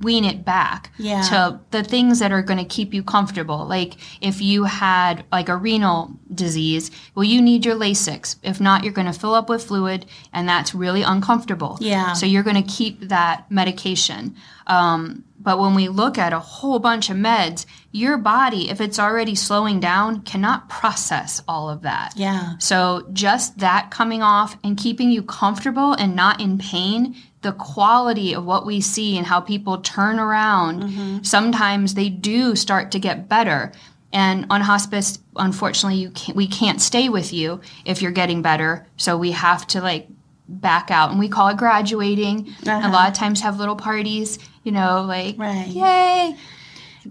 wean 0.00 0.24
it 0.24 0.44
back 0.44 0.92
Yeah. 0.96 1.22
to 1.22 1.58
the 1.72 1.82
things 1.82 2.20
that 2.20 2.30
are 2.30 2.42
going 2.42 2.58
to 2.60 2.64
keep 2.64 2.94
you 2.94 3.02
comfortable. 3.02 3.66
Like 3.66 3.94
if 4.20 4.40
you 4.40 4.62
had 4.64 5.24
like 5.32 5.48
a 5.48 5.56
renal 5.56 6.12
disease, 6.32 6.92
well, 7.16 7.24
you 7.24 7.42
need 7.42 7.64
your 7.66 7.74
Lasix. 7.74 8.36
If 8.44 8.60
not, 8.60 8.84
you're 8.84 8.92
going 8.92 9.10
to 9.12 9.18
fill 9.18 9.34
up 9.34 9.48
with 9.48 9.64
fluid, 9.64 10.06
and 10.32 10.48
that's 10.48 10.72
really 10.72 11.02
uncomfortable. 11.02 11.78
Yeah. 11.80 12.12
So 12.12 12.26
you're 12.26 12.44
going 12.44 12.62
to 12.62 12.70
keep 12.70 13.08
that 13.08 13.50
medication. 13.50 14.36
Um, 14.68 15.24
but 15.40 15.58
when 15.58 15.74
we 15.74 15.88
look 15.88 16.18
at 16.18 16.32
a 16.32 16.38
whole 16.38 16.78
bunch 16.78 17.10
of 17.10 17.16
meds, 17.16 17.64
your 17.92 18.18
body, 18.18 18.70
if 18.70 18.80
it's 18.80 18.98
already 18.98 19.34
slowing 19.34 19.78
down, 19.80 20.22
cannot 20.22 20.68
process 20.68 21.42
all 21.46 21.70
of 21.70 21.82
that. 21.82 22.12
Yeah. 22.16 22.58
So 22.58 23.08
just 23.12 23.58
that 23.58 23.90
coming 23.90 24.22
off 24.22 24.56
and 24.64 24.76
keeping 24.76 25.10
you 25.10 25.22
comfortable 25.22 25.92
and 25.92 26.16
not 26.16 26.40
in 26.40 26.58
pain, 26.58 27.16
the 27.42 27.52
quality 27.52 28.34
of 28.34 28.44
what 28.44 28.66
we 28.66 28.80
see 28.80 29.16
and 29.16 29.26
how 29.26 29.40
people 29.40 29.78
turn 29.78 30.18
around, 30.18 30.82
mm-hmm. 30.82 31.22
sometimes 31.22 31.94
they 31.94 32.08
do 32.08 32.56
start 32.56 32.90
to 32.92 32.98
get 32.98 33.28
better. 33.28 33.72
And 34.12 34.46
on 34.50 34.60
hospice, 34.62 35.18
unfortunately, 35.36 35.98
you 35.98 36.10
can't, 36.10 36.36
we 36.36 36.48
can't 36.48 36.80
stay 36.80 37.08
with 37.08 37.32
you 37.32 37.60
if 37.84 38.02
you're 38.02 38.10
getting 38.10 38.42
better. 38.42 38.86
So 38.96 39.16
we 39.16 39.32
have 39.32 39.66
to 39.68 39.80
like 39.80 40.08
back 40.48 40.90
out, 40.90 41.10
and 41.10 41.18
we 41.18 41.28
call 41.28 41.48
it 41.48 41.58
graduating. 41.58 42.54
A 42.66 42.70
uh-huh. 42.70 42.90
lot 42.90 43.08
of 43.08 43.14
times 43.14 43.42
have 43.42 43.58
little 43.58 43.76
parties, 43.76 44.38
you 44.68 44.72
know, 44.72 45.02
like 45.02 45.38
Right. 45.38 45.66
yay. 45.66 46.36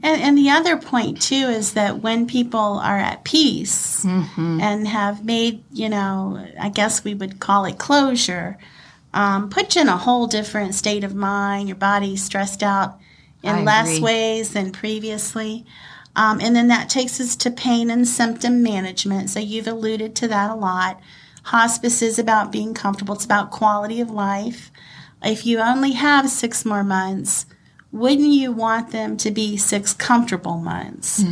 And, 0.04 0.22
and 0.22 0.38
the 0.38 0.52
other 0.52 0.78
point 0.78 1.20
too 1.20 1.34
is 1.60 1.74
that 1.74 2.04
when 2.04 2.28
people 2.28 2.80
are 2.84 3.00
at 3.00 3.24
peace 3.24 4.06
Mm-hmm. 4.06 4.62
and 4.62 4.88
have 4.88 5.26
made, 5.26 5.64
you 5.72 5.90
know, 5.90 6.46
I 6.60 6.70
guess 6.70 7.04
we 7.04 7.16
would 7.16 7.40
call 7.40 7.66
it 7.66 7.80
closure, 7.80 8.58
um, 9.14 9.50
put 9.50 9.76
you 9.76 9.82
in 9.82 9.88
a 9.88 9.98
whole 9.98 10.28
different 10.28 10.76
state 10.76 11.04
of 11.04 11.16
mind. 11.16 11.68
Your 11.68 11.78
body's 11.78 12.24
stressed 12.24 12.62
out 12.62 13.00
in 13.42 13.56
I 13.56 13.64
less 13.64 13.88
agree. 13.98 14.04
ways 14.04 14.52
than 14.54 14.72
previously. 14.72 15.66
Um, 16.16 16.40
and 16.42 16.56
then 16.56 16.68
that 16.68 16.90
takes 16.90 17.20
us 17.20 17.36
to 17.38 17.50
pain 17.50 17.90
and 17.90 18.08
symptom 18.08 18.62
management. 18.62 19.32
So 19.32 19.40
you've 19.40 19.68
alluded 19.68 20.16
to 20.18 20.28
that 20.28 20.52
a 20.52 20.56
lot. 20.56 21.00
Hospice 21.44 22.02
is 22.04 22.20
about 22.20 22.52
being 22.52 22.74
comfortable, 22.76 23.16
it's 23.16 23.26
about 23.26 23.50
quality 23.52 24.00
of 24.02 24.12
life. 24.12 24.70
If 25.24 25.46
you 25.46 25.60
only 25.60 25.92
have 25.92 26.30
six 26.30 26.66
more 26.66 26.84
months, 26.84 27.46
wouldn't 27.92 28.28
you 28.28 28.52
want 28.52 28.92
them 28.92 29.18
to 29.18 29.32
be 29.32 29.58
six 29.58 29.94
comfortable 29.94 30.58
months 30.58 31.24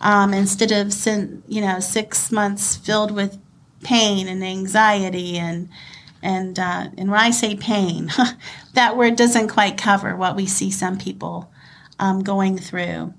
um, 0.00 0.34
instead 0.34 0.72
of 0.72 0.92
you 1.48 1.60
know 1.60 1.80
six 1.80 2.30
months 2.32 2.76
filled 2.76 3.10
with 3.10 3.38
pain 3.82 4.28
and 4.28 4.44
anxiety 4.44 5.38
and 5.38 5.68
and 6.22 6.58
uh, 6.58 6.88
and 6.98 7.10
when 7.10 7.20
I 7.20 7.30
say 7.30 7.56
pain, 7.56 8.10
that 8.74 8.96
word 8.96 9.16
doesn't 9.16 9.48
quite 9.48 9.78
cover 9.78 10.16
what 10.16 10.36
we 10.36 10.46
see 10.46 10.70
some 10.70 10.98
people 10.98 11.50
um, 11.98 12.22
going 12.22 12.58
through. 12.58 13.14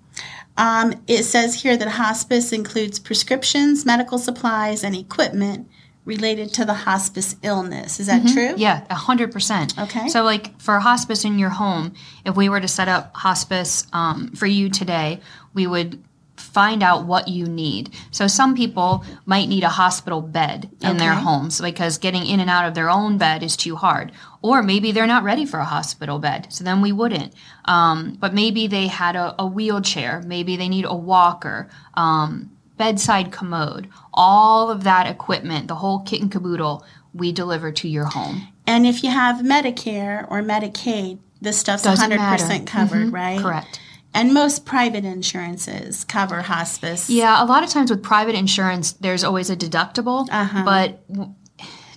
Um, 0.58 0.94
it 1.08 1.24
says 1.24 1.64
here 1.64 1.78
that 1.78 1.88
hospice 1.88 2.52
includes 2.52 3.00
prescriptions, 3.00 3.86
medical 3.86 4.20
supplies, 4.20 4.84
and 4.84 4.96
equipment 4.96 5.68
related 6.06 6.54
to 6.56 6.66
the 6.66 6.74
hospice 6.74 7.36
illness. 7.44 8.00
Is 8.00 8.08
that 8.08 8.28
true? 8.28 8.54
Yeah, 8.58 8.86
a 8.90 8.96
hundred 8.96 9.32
percent. 9.32 9.78
Okay. 9.78 10.08
So, 10.08 10.24
like 10.24 10.60
for 10.60 10.80
hospice 10.80 11.26
in 11.26 11.38
your 11.38 11.50
home, 11.50 11.94
if 12.26 12.36
we 12.36 12.50
were 12.50 12.60
to 12.60 12.68
set 12.68 12.88
up 12.88 13.16
hospice 13.16 13.86
um, 13.94 14.32
for 14.32 14.48
you 14.48 14.70
today, 14.70 15.20
we 15.54 15.68
would 15.68 16.04
find 16.38 16.82
out 16.82 17.06
what 17.06 17.28
you 17.28 17.46
need. 17.46 17.94
So, 18.10 18.26
some 18.26 18.56
people 18.56 19.06
might 19.26 19.48
need 19.48 19.64
a 19.64 19.70
hospital 19.70 20.22
bed 20.22 20.72
in 20.82 20.98
their 20.98 21.14
homes 21.14 21.62
because 21.62 22.00
getting 22.00 22.26
in 22.26 22.40
and 22.40 22.50
out 22.50 22.68
of 22.68 22.74
their 22.74 22.90
own 22.90 23.20
bed 23.20 23.44
is 23.44 23.56
too 23.56 23.76
hard. 23.76 24.12
Or 24.42 24.64
maybe 24.64 24.92
they're 24.92 25.06
not 25.06 25.24
ready 25.24 25.46
for 25.46 25.60
a 25.60 25.66
hospital 25.66 26.18
bed, 26.18 26.48
so 26.50 26.64
then 26.64 26.82
we 26.82 26.92
wouldn't. 26.92 27.36
Um, 27.66 28.18
but 28.20 28.34
maybe 28.34 28.66
they 28.66 28.88
had 28.88 29.16
a, 29.16 29.36
a 29.38 29.46
wheelchair, 29.46 30.24
maybe 30.26 30.58
they 30.58 30.68
need 30.68 30.86
a 30.86 30.96
walker. 30.96 31.70
Um, 31.94 32.50
bedside 32.78 33.32
commode, 33.32 33.88
all 34.14 34.70
of 34.70 34.84
that 34.84 35.08
equipment, 35.08 35.68
the 35.68 35.76
whole 35.76 36.00
kit 36.00 36.22
and 36.22 36.32
caboodle, 36.32 36.84
we 37.14 37.32
deliver 37.32 37.72
to 37.72 37.88
your 37.88 38.06
home. 38.06 38.48
And 38.66 38.86
if 38.88 39.04
you 39.04 39.10
have 39.12 39.38
Medicare 39.46 40.26
or 40.32 40.42
Medicaid, 40.42 41.20
this 41.42 41.58
stuff's 41.58 41.84
Doesn't 41.84 42.12
100% 42.12 42.18
matter. 42.18 42.44
Mm-hmm. 42.46 42.66
covered, 42.66 43.14
right? 43.14 43.40
Correct. 43.40 43.80
And 44.14 44.34
most 44.34 44.66
private 44.66 45.06
insurances 45.06 46.04
cover 46.04 46.42
hospice. 46.42 47.10
Yeah, 47.10 47.42
a 47.42 47.46
lot 47.46 47.64
of 47.64 47.70
times 47.70 47.90
with 47.90 48.04
private 48.04 48.36
insurance, 48.36 48.92
there's 48.94 49.24
always 49.24 49.50
a 49.50 49.56
deductible, 49.56 50.28
Uh-huh. 50.32 50.64
but 50.66 51.08
w- 51.08 51.34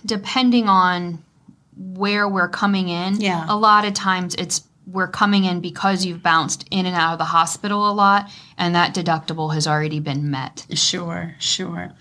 depending 0.05 0.69
on 0.69 1.23
where 1.77 2.27
we're 2.27 2.47
coming 2.49 2.87
in, 2.89 3.19
Yeah. 3.19 3.45
a 3.49 3.55
lot 3.57 3.85
of 3.85 3.93
times 3.93 4.33
it's 4.35 4.61
we're 4.87 5.07
coming 5.07 5.45
in 5.45 5.61
because 5.61 6.05
you've 6.05 6.21
bounced 6.21 6.67
in 6.71 6.85
and 6.85 6.95
out 6.95 7.13
of 7.13 7.19
the 7.19 7.25
hospital 7.25 7.89
a 7.89 7.93
lot, 7.93 8.29
and 8.57 8.75
that 8.75 8.93
deductible 8.93 9.53
has 9.53 9.67
already 9.67 9.99
been 9.99 10.29
met. 10.29 10.65
Sure, 10.73 11.35
sure. 11.39 11.91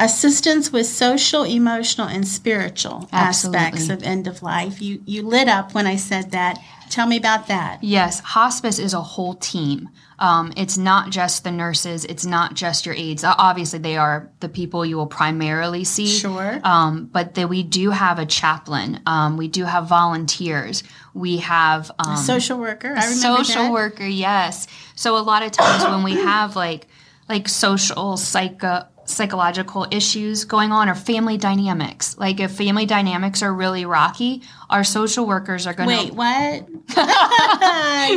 Assistance 0.00 0.70
with 0.70 0.86
social, 0.86 1.42
emotional, 1.42 2.06
and 2.06 2.26
spiritual 2.26 3.08
aspects 3.10 3.88
of 3.88 4.02
end 4.04 4.28
of 4.28 4.42
life. 4.42 4.80
You 4.80 5.02
you 5.04 5.22
lit 5.22 5.48
up 5.48 5.74
when 5.74 5.86
I 5.86 5.96
said 5.96 6.30
that. 6.30 6.58
Tell 6.88 7.06
me 7.06 7.16
about 7.16 7.48
that. 7.48 7.82
Yes, 7.82 8.20
hospice 8.20 8.78
is 8.78 8.94
a 8.94 9.00
whole 9.02 9.34
team. 9.34 9.90
Um, 10.20 10.52
it's 10.56 10.78
not 10.78 11.10
just 11.10 11.44
the 11.44 11.50
nurses. 11.50 12.04
It's 12.04 12.24
not 12.24 12.54
just 12.54 12.86
your 12.86 12.94
aides. 12.94 13.24
Obviously, 13.24 13.78
they 13.80 13.96
are 13.96 14.30
the 14.40 14.48
people 14.48 14.86
you 14.86 14.96
will 14.96 15.06
primarily 15.06 15.84
see. 15.84 16.06
Sure. 16.06 16.60
Um, 16.64 17.06
but 17.06 17.34
that 17.34 17.48
we 17.48 17.62
do 17.62 17.90
have 17.90 18.18
a 18.18 18.26
chaplain. 18.26 19.00
Um, 19.04 19.36
we 19.36 19.48
do 19.48 19.64
have 19.64 19.86
volunteers. 19.88 20.82
We 21.12 21.38
have 21.38 21.90
um, 21.98 22.16
Social 22.16 22.58
worker. 22.58 22.88
I 22.96 23.04
remember 23.04 23.44
social 23.44 23.62
that. 23.64 23.72
worker. 23.72 24.06
Yes. 24.06 24.66
So 24.94 25.16
a 25.16 25.22
lot 25.22 25.42
of 25.42 25.52
times 25.52 25.84
when 25.84 26.02
we 26.04 26.12
have 26.24 26.56
like 26.56 26.86
like 27.28 27.48
social 27.48 28.16
psycho 28.16 28.86
psychological 29.08 29.86
issues 29.90 30.44
going 30.44 30.70
on 30.70 30.88
or 30.88 30.94
family 30.94 31.36
dynamics 31.38 32.16
like 32.18 32.40
if 32.40 32.50
family 32.52 32.84
dynamics 32.86 33.42
are 33.42 33.52
really 33.54 33.84
rocky 33.84 34.42
our 34.68 34.84
social 34.84 35.26
workers 35.26 35.66
are 35.66 35.72
going 35.74 35.88
to 35.88 35.96
Wait, 35.96 36.14
what? 36.14 36.68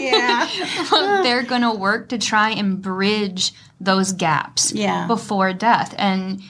yeah. 0.01 0.47
they're 1.23 1.43
going 1.43 1.61
to 1.61 1.71
work 1.71 2.09
to 2.09 2.17
try 2.17 2.49
and 2.51 2.81
bridge 2.81 3.53
those 3.79 4.11
gaps 4.11 4.71
Yeah. 4.73 5.07
before 5.07 5.53
death 5.53 5.95
and 5.97 6.41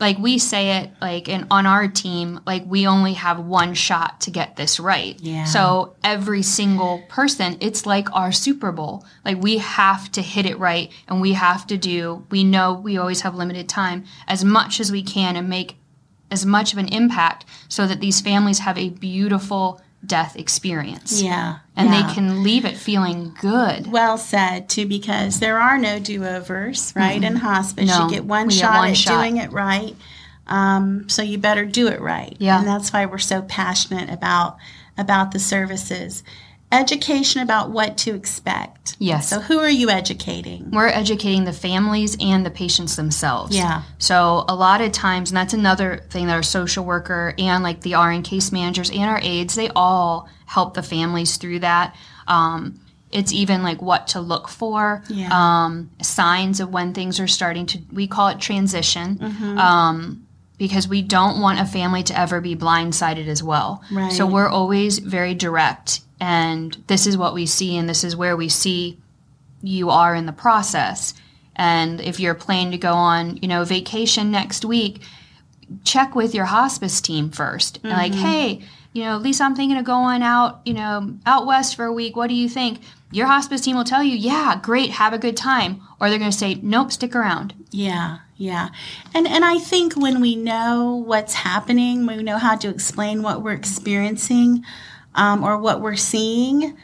like 0.00 0.18
we 0.18 0.38
say 0.38 0.78
it 0.78 0.90
like 1.00 1.28
in 1.28 1.46
on 1.50 1.66
our 1.66 1.88
team 1.88 2.40
like 2.46 2.62
we 2.66 2.86
only 2.86 3.14
have 3.14 3.38
one 3.40 3.74
shot 3.74 4.20
to 4.20 4.30
get 4.30 4.56
this 4.56 4.78
right 4.78 5.18
Yeah. 5.20 5.44
so 5.44 5.96
every 6.04 6.42
single 6.42 7.02
person 7.08 7.56
it's 7.60 7.84
like 7.86 8.12
our 8.14 8.30
super 8.32 8.70
bowl 8.72 9.04
like 9.24 9.38
we 9.42 9.58
have 9.58 10.10
to 10.12 10.22
hit 10.22 10.46
it 10.46 10.58
right 10.58 10.92
and 11.08 11.20
we 11.20 11.32
have 11.32 11.66
to 11.68 11.76
do 11.76 12.24
we 12.30 12.44
know 12.44 12.74
we 12.74 12.96
always 12.98 13.22
have 13.22 13.34
limited 13.34 13.68
time 13.68 14.04
as 14.26 14.44
much 14.44 14.78
as 14.80 14.92
we 14.92 15.02
can 15.02 15.34
and 15.36 15.48
make 15.48 15.76
as 16.30 16.44
much 16.44 16.72
of 16.72 16.78
an 16.78 16.88
impact 16.88 17.44
so 17.68 17.86
that 17.86 18.00
these 18.00 18.20
families 18.20 18.58
have 18.60 18.76
a 18.78 18.90
beautiful 18.90 19.80
death 20.04 20.36
experience 20.36 21.20
Yeah. 21.20 21.58
and 21.76 21.90
yeah. 21.90 22.06
they 22.06 22.14
can 22.14 22.42
leave 22.42 22.64
it 22.64 22.76
feeling 22.76 23.34
good. 23.40 23.86
Well 23.90 24.16
said, 24.16 24.68
too, 24.68 24.86
because 24.86 25.40
there 25.40 25.58
are 25.60 25.76
no 25.76 25.98
do 25.98 26.24
overs, 26.24 26.92
right? 26.96 27.22
In 27.22 27.36
hospice, 27.36 27.88
No, 27.88 28.04
you 28.04 28.10
get 28.10 28.24
one 28.24 28.48
shot 28.48 28.78
one 28.78 28.90
at 28.90 28.96
shot. 28.96 29.20
doing 29.20 29.36
it 29.38 29.50
right. 29.52 29.94
Um, 30.46 31.08
so 31.08 31.22
you 31.22 31.36
better 31.36 31.64
do 31.66 31.88
it 31.88 32.00
right. 32.00 32.36
Yeah. 32.38 32.58
And 32.58 32.66
that's 32.66 32.92
why 32.92 33.06
we're 33.06 33.18
so 33.18 33.42
passionate 33.42 34.08
about 34.10 34.56
about 34.96 35.32
the 35.32 35.38
services. 35.38 36.24
Education 36.70 37.40
about 37.42 37.70
what 37.70 37.96
to 37.98 38.14
expect. 38.14 38.96
Yes. 38.98 39.30
So 39.30 39.40
who 39.40 39.58
are 39.58 39.70
you 39.70 39.88
educating? 39.88 40.70
We're 40.70 40.88
educating 40.88 41.44
the 41.44 41.52
families 41.52 42.16
and 42.20 42.44
the 42.44 42.50
patients 42.50 42.96
themselves. 42.96 43.56
Yeah. 43.56 43.84
So 43.98 44.44
a 44.48 44.54
lot 44.54 44.82
of 44.82 44.92
times, 44.92 45.30
and 45.30 45.36
that's 45.36 45.54
another 45.54 46.04
thing 46.10 46.26
that 46.26 46.34
our 46.34 46.42
social 46.42 46.84
worker 46.84 47.34
and 47.38 47.62
like 47.62 47.80
the 47.80 47.94
RN 47.94 48.22
case 48.22 48.52
managers 48.52 48.90
and 48.90 49.04
our 49.04 49.20
aides, 49.22 49.54
they 49.54 49.70
all 49.74 50.28
help 50.44 50.74
the 50.74 50.82
families 50.82 51.38
through 51.38 51.60
that. 51.60 51.96
Um, 52.26 52.78
it's 53.10 53.32
even 53.32 53.62
like 53.62 53.80
what 53.80 54.08
to 54.08 54.20
look 54.20 54.48
for, 54.48 55.02
Yeah. 55.08 55.30
um, 55.32 55.90
signs 56.02 56.60
of 56.60 56.70
when 56.70 56.92
things 56.92 57.18
are 57.18 57.26
starting 57.26 57.64
to, 57.66 57.78
we 57.90 58.06
call 58.06 58.28
it 58.28 58.40
transition. 58.40 59.16
Mm-hmm. 59.16 59.58
Um, 59.58 60.26
because 60.58 60.88
we 60.88 61.02
don't 61.02 61.40
want 61.40 61.60
a 61.60 61.64
family 61.64 62.02
to 62.02 62.18
ever 62.18 62.40
be 62.40 62.56
blindsided 62.56 63.28
as 63.28 63.42
well. 63.44 63.80
Right. 63.92 64.12
So 64.12 64.26
we're 64.26 64.48
always 64.48 64.98
very 64.98 65.32
direct, 65.32 66.00
and 66.20 66.76
this 66.86 67.06
is 67.06 67.16
what 67.16 67.34
we 67.34 67.46
see, 67.46 67.76
and 67.76 67.88
this 67.88 68.04
is 68.04 68.16
where 68.16 68.36
we 68.36 68.48
see 68.48 68.98
you 69.62 69.90
are 69.90 70.14
in 70.14 70.26
the 70.26 70.32
process. 70.32 71.14
And 71.56 72.00
if 72.00 72.20
you're 72.20 72.34
planning 72.34 72.72
to 72.72 72.78
go 72.78 72.92
on, 72.92 73.38
you 73.38 73.48
know, 73.48 73.64
vacation 73.64 74.30
next 74.30 74.64
week, 74.64 75.02
check 75.84 76.14
with 76.14 76.34
your 76.34 76.44
hospice 76.46 77.00
team 77.00 77.30
1st 77.30 77.80
And 77.82 77.92
like, 77.92 78.12
mm-hmm. 78.12 78.20
hey, 78.20 78.62
you 78.92 79.04
know, 79.04 79.18
Lisa, 79.18 79.44
I'm 79.44 79.54
thinking 79.54 79.76
of 79.76 79.84
going 79.84 80.22
out, 80.22 80.60
you 80.64 80.74
know, 80.74 81.16
out 81.26 81.46
west 81.46 81.76
for 81.76 81.84
a 81.84 81.92
week. 81.92 82.16
What 82.16 82.28
do 82.28 82.34
you 82.34 82.48
think? 82.48 82.80
Your 83.10 83.26
hospice 83.26 83.60
team 83.60 83.76
will 83.76 83.84
tell 83.84 84.02
you, 84.02 84.16
yeah, 84.16 84.58
great, 84.62 84.90
have 84.90 85.12
a 85.12 85.18
good 85.18 85.36
time. 85.36 85.82
Or 86.00 86.08
they're 86.08 86.18
going 86.18 86.30
to 86.30 86.36
say, 86.36 86.54
nope, 86.62 86.92
stick 86.92 87.14
around. 87.14 87.54
Yeah, 87.70 88.18
yeah. 88.36 88.68
And 89.14 89.26
and 89.26 89.44
I 89.44 89.58
think 89.58 89.94
when 89.94 90.20
we 90.20 90.36
know 90.36 91.02
what's 91.06 91.34
happening, 91.34 92.06
we 92.06 92.22
know 92.22 92.38
how 92.38 92.56
to 92.56 92.68
explain 92.68 93.22
what 93.22 93.42
we're 93.42 93.52
experiencing 93.52 94.64
um, 95.18 95.44
or 95.44 95.58
what 95.58 95.80
we're 95.80 95.96
seeing, 95.96 96.76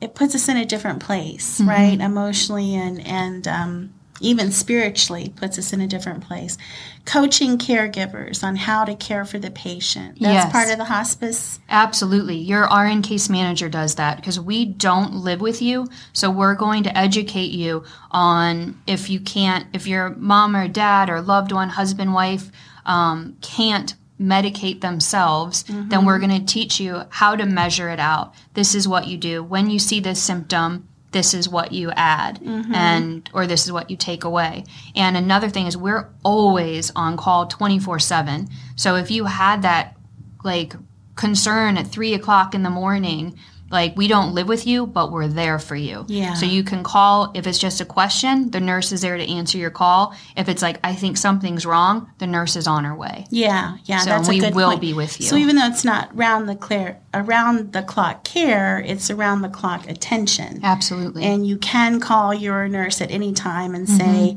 it 0.00 0.14
puts 0.14 0.34
us 0.34 0.48
in 0.48 0.56
a 0.56 0.64
different 0.64 1.00
place, 1.02 1.60
right? 1.60 2.00
Emotionally 2.00 2.74
and 2.74 3.06
and 3.06 3.46
um, 3.48 3.94
even 4.20 4.50
spiritually 4.50 5.32
puts 5.36 5.58
us 5.58 5.72
in 5.74 5.80
a 5.82 5.86
different 5.86 6.24
place. 6.24 6.56
Coaching 7.04 7.58
caregivers 7.58 8.42
on 8.42 8.56
how 8.56 8.84
to 8.84 8.94
care 8.94 9.24
for 9.26 9.38
the 9.38 9.50
patient. 9.50 10.18
That's 10.20 10.44
Yes. 10.44 10.52
part 10.52 10.70
of 10.70 10.78
the 10.78 10.86
hospice. 10.86 11.60
Absolutely. 11.68 12.36
Your 12.36 12.64
RN 12.64 13.02
case 13.02 13.28
manager 13.28 13.68
does 13.68 13.96
that 13.96 14.16
because 14.16 14.40
we 14.40 14.64
don't 14.64 15.14
live 15.16 15.40
with 15.42 15.60
you. 15.60 15.86
So 16.14 16.30
we're 16.30 16.54
going 16.54 16.82
to 16.84 16.96
educate 16.96 17.50
you 17.50 17.84
on 18.10 18.80
if 18.86 19.10
you 19.10 19.20
can't, 19.20 19.66
if 19.74 19.86
your 19.86 20.10
mom 20.16 20.56
or 20.56 20.66
dad 20.66 21.10
or 21.10 21.20
loved 21.20 21.52
one, 21.52 21.68
husband, 21.68 22.14
wife, 22.14 22.50
um, 22.86 23.36
can't 23.42 23.94
medicate 24.20 24.80
themselves, 24.80 25.64
then 25.64 26.04
we're 26.04 26.18
mm-hmm. 26.18 26.30
going 26.30 26.46
to 26.46 26.52
teach 26.52 26.80
you 26.80 27.02
how 27.10 27.36
to 27.36 27.44
measure 27.44 27.90
it 27.90 28.00
out. 28.00 28.34
This 28.54 28.74
is 28.74 28.88
what 28.88 29.06
you 29.06 29.18
do. 29.18 29.42
When 29.42 29.68
you 29.68 29.78
see 29.78 30.00
this 30.00 30.22
symptom, 30.22 30.88
this 31.12 31.32
is 31.32 31.48
what 31.48 31.72
you 31.72 31.90
add 31.92 32.40
mm-hmm. 32.40 32.74
and 32.74 33.30
or 33.32 33.46
this 33.46 33.64
is 33.64 33.72
what 33.72 33.90
you 33.90 33.96
take 33.96 34.24
away 34.24 34.64
and 34.94 35.16
another 35.16 35.48
thing 35.48 35.66
is 35.66 35.74
we're 35.74 36.10
always 36.22 36.92
on 36.94 37.16
call 37.16 37.46
24 37.46 37.98
7 37.98 38.48
so 38.74 38.96
if 38.96 39.10
you 39.10 39.24
had 39.24 39.62
that 39.62 39.96
like 40.44 40.74
concern 41.14 41.78
at 41.78 41.86
three 41.86 42.12
o'clock 42.12 42.54
in 42.54 42.64
the 42.64 42.70
morning 42.70 43.38
like 43.70 43.96
we 43.96 44.06
don't 44.06 44.32
live 44.32 44.46
with 44.46 44.64
you 44.66 44.86
but 44.86 45.10
we're 45.10 45.26
there 45.26 45.58
for 45.58 45.74
you 45.74 46.04
Yeah. 46.08 46.34
so 46.34 46.46
you 46.46 46.62
can 46.62 46.84
call 46.84 47.32
if 47.34 47.46
it's 47.48 47.58
just 47.58 47.80
a 47.80 47.84
question 47.84 48.50
the 48.52 48.60
nurse 48.60 48.92
is 48.92 49.00
there 49.00 49.16
to 49.16 49.28
answer 49.28 49.58
your 49.58 49.70
call 49.70 50.14
if 50.36 50.48
it's 50.48 50.62
like 50.62 50.78
i 50.84 50.94
think 50.94 51.16
something's 51.16 51.66
wrong 51.66 52.08
the 52.18 52.28
nurse 52.28 52.54
is 52.54 52.68
on 52.68 52.84
her 52.84 52.94
way 52.94 53.26
Yeah, 53.30 53.78
yeah, 53.84 53.98
So 53.98 54.10
that's 54.10 54.28
we 54.28 54.38
a 54.38 54.40
good 54.42 54.54
will 54.54 54.68
point. 54.70 54.80
be 54.80 54.92
with 54.94 55.20
you. 55.20 55.26
So 55.26 55.36
even 55.36 55.56
though 55.56 55.66
it's 55.66 55.84
not 55.84 56.16
round 56.16 56.48
the 56.48 56.54
clear, 56.54 56.98
around 57.12 57.72
the 57.72 57.82
clock 57.82 58.22
care, 58.24 58.78
it's 58.86 59.10
around 59.10 59.42
the 59.42 59.48
clock 59.48 59.88
attention. 59.88 60.60
absolutely 60.62 61.24
And 61.24 61.44
you 61.46 61.56
can 61.56 61.98
call 61.98 62.32
your 62.32 62.68
nurse 62.68 63.00
at 63.00 63.10
any 63.10 63.32
time 63.32 63.74
and 63.74 63.88
Mm-hmm. 63.88 63.96
say, 63.98 64.36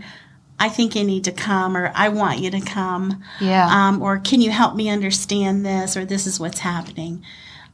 I 0.62 0.68
think 0.70 0.96
you 0.96 1.04
need 1.06 1.24
to 1.24 1.32
come, 1.32 1.78
or 1.78 1.92
I 1.96 2.10
want 2.10 2.40
you 2.40 2.50
to 2.52 2.60
come, 2.62 3.24
yeah 3.40 3.68
um, 3.72 4.02
or 4.02 4.18
can 4.20 4.42
you 4.42 4.52
help 4.52 4.76
me 4.76 4.90
understand 4.90 5.66
this, 5.66 5.96
or 5.96 6.04
this 6.04 6.26
is 6.28 6.40
what's 6.40 6.60
happening. 6.60 7.24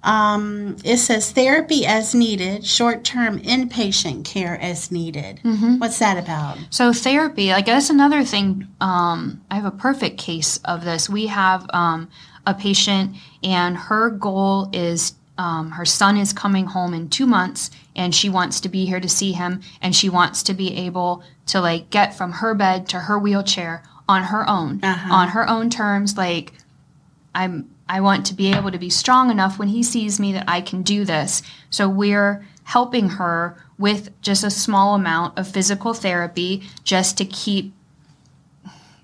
Um, 0.05 0.77
it 0.85 0.97
says 0.97 1.31
therapy 1.31 1.85
as 1.85 2.13
needed, 2.15 2.65
short 2.65 3.03
term 3.03 3.39
inpatient 3.39 4.23
care 4.23 4.59
as 4.61 4.91
needed. 4.91 5.39
Mm-hmm. 5.43 5.79
What's 5.79 5.99
that 5.99 6.17
about? 6.17 6.57
So 6.69 6.93
therapy, 6.93 7.51
I 7.51 7.61
guess 7.61 7.89
another 7.89 8.23
thing. 8.23 8.67
Um, 8.79 9.41
I 9.49 9.55
have 9.55 9.65
a 9.65 9.71
perfect 9.71 10.17
case 10.19 10.57
of 10.63 10.85
this. 10.85 11.09
We 11.09 11.27
have 11.27 11.65
um, 11.73 12.09
a 12.45 12.53
patient, 12.53 13.15
and 13.43 13.75
her 13.75 14.09
goal 14.11 14.69
is 14.71 15.15
um, 15.37 15.71
her 15.71 15.85
son 15.85 16.15
is 16.17 16.31
coming 16.31 16.67
home 16.67 16.93
in 16.93 17.09
two 17.09 17.25
months, 17.25 17.71
and 17.95 18.13
she 18.15 18.29
wants 18.29 18.61
to 18.61 18.69
be 18.69 18.85
here 18.85 18.99
to 19.01 19.09
see 19.09 19.31
him, 19.33 19.61
and 19.81 19.93
she 19.95 20.07
wants 20.07 20.43
to 20.43 20.53
be 20.53 20.73
able 20.77 21.23
to 21.47 21.59
like 21.59 21.89
get 21.89 22.13
from 22.15 22.31
her 22.33 22.53
bed 22.53 22.87
to 22.89 22.99
her 22.99 23.17
wheelchair 23.19 23.83
on 24.07 24.21
her 24.23 24.47
own, 24.47 24.79
Uh-huh. 24.83 25.13
on 25.13 25.29
her 25.29 25.49
own 25.49 25.69
terms. 25.71 26.15
Like 26.15 26.53
I'm 27.35 27.69
I 27.87 28.01
want 28.01 28.25
to 28.27 28.33
be 28.33 28.51
able 28.51 28.71
to 28.71 28.79
be 28.79 28.89
strong 28.89 29.29
enough 29.29 29.59
when 29.59 29.67
he 29.67 29.83
sees 29.83 30.19
me 30.19 30.33
that 30.33 30.45
I 30.47 30.61
can 30.61 30.81
do 30.81 31.05
this. 31.05 31.43
So 31.69 31.87
we're 31.87 32.43
helping 32.63 33.09
her 33.09 33.63
with 33.77 34.09
just 34.23 34.43
a 34.43 34.49
small 34.49 34.95
amount 34.95 35.37
of 35.37 35.47
physical 35.47 35.93
therapy 35.93 36.63
just 36.83 37.17
to 37.19 37.25
keep 37.25 37.73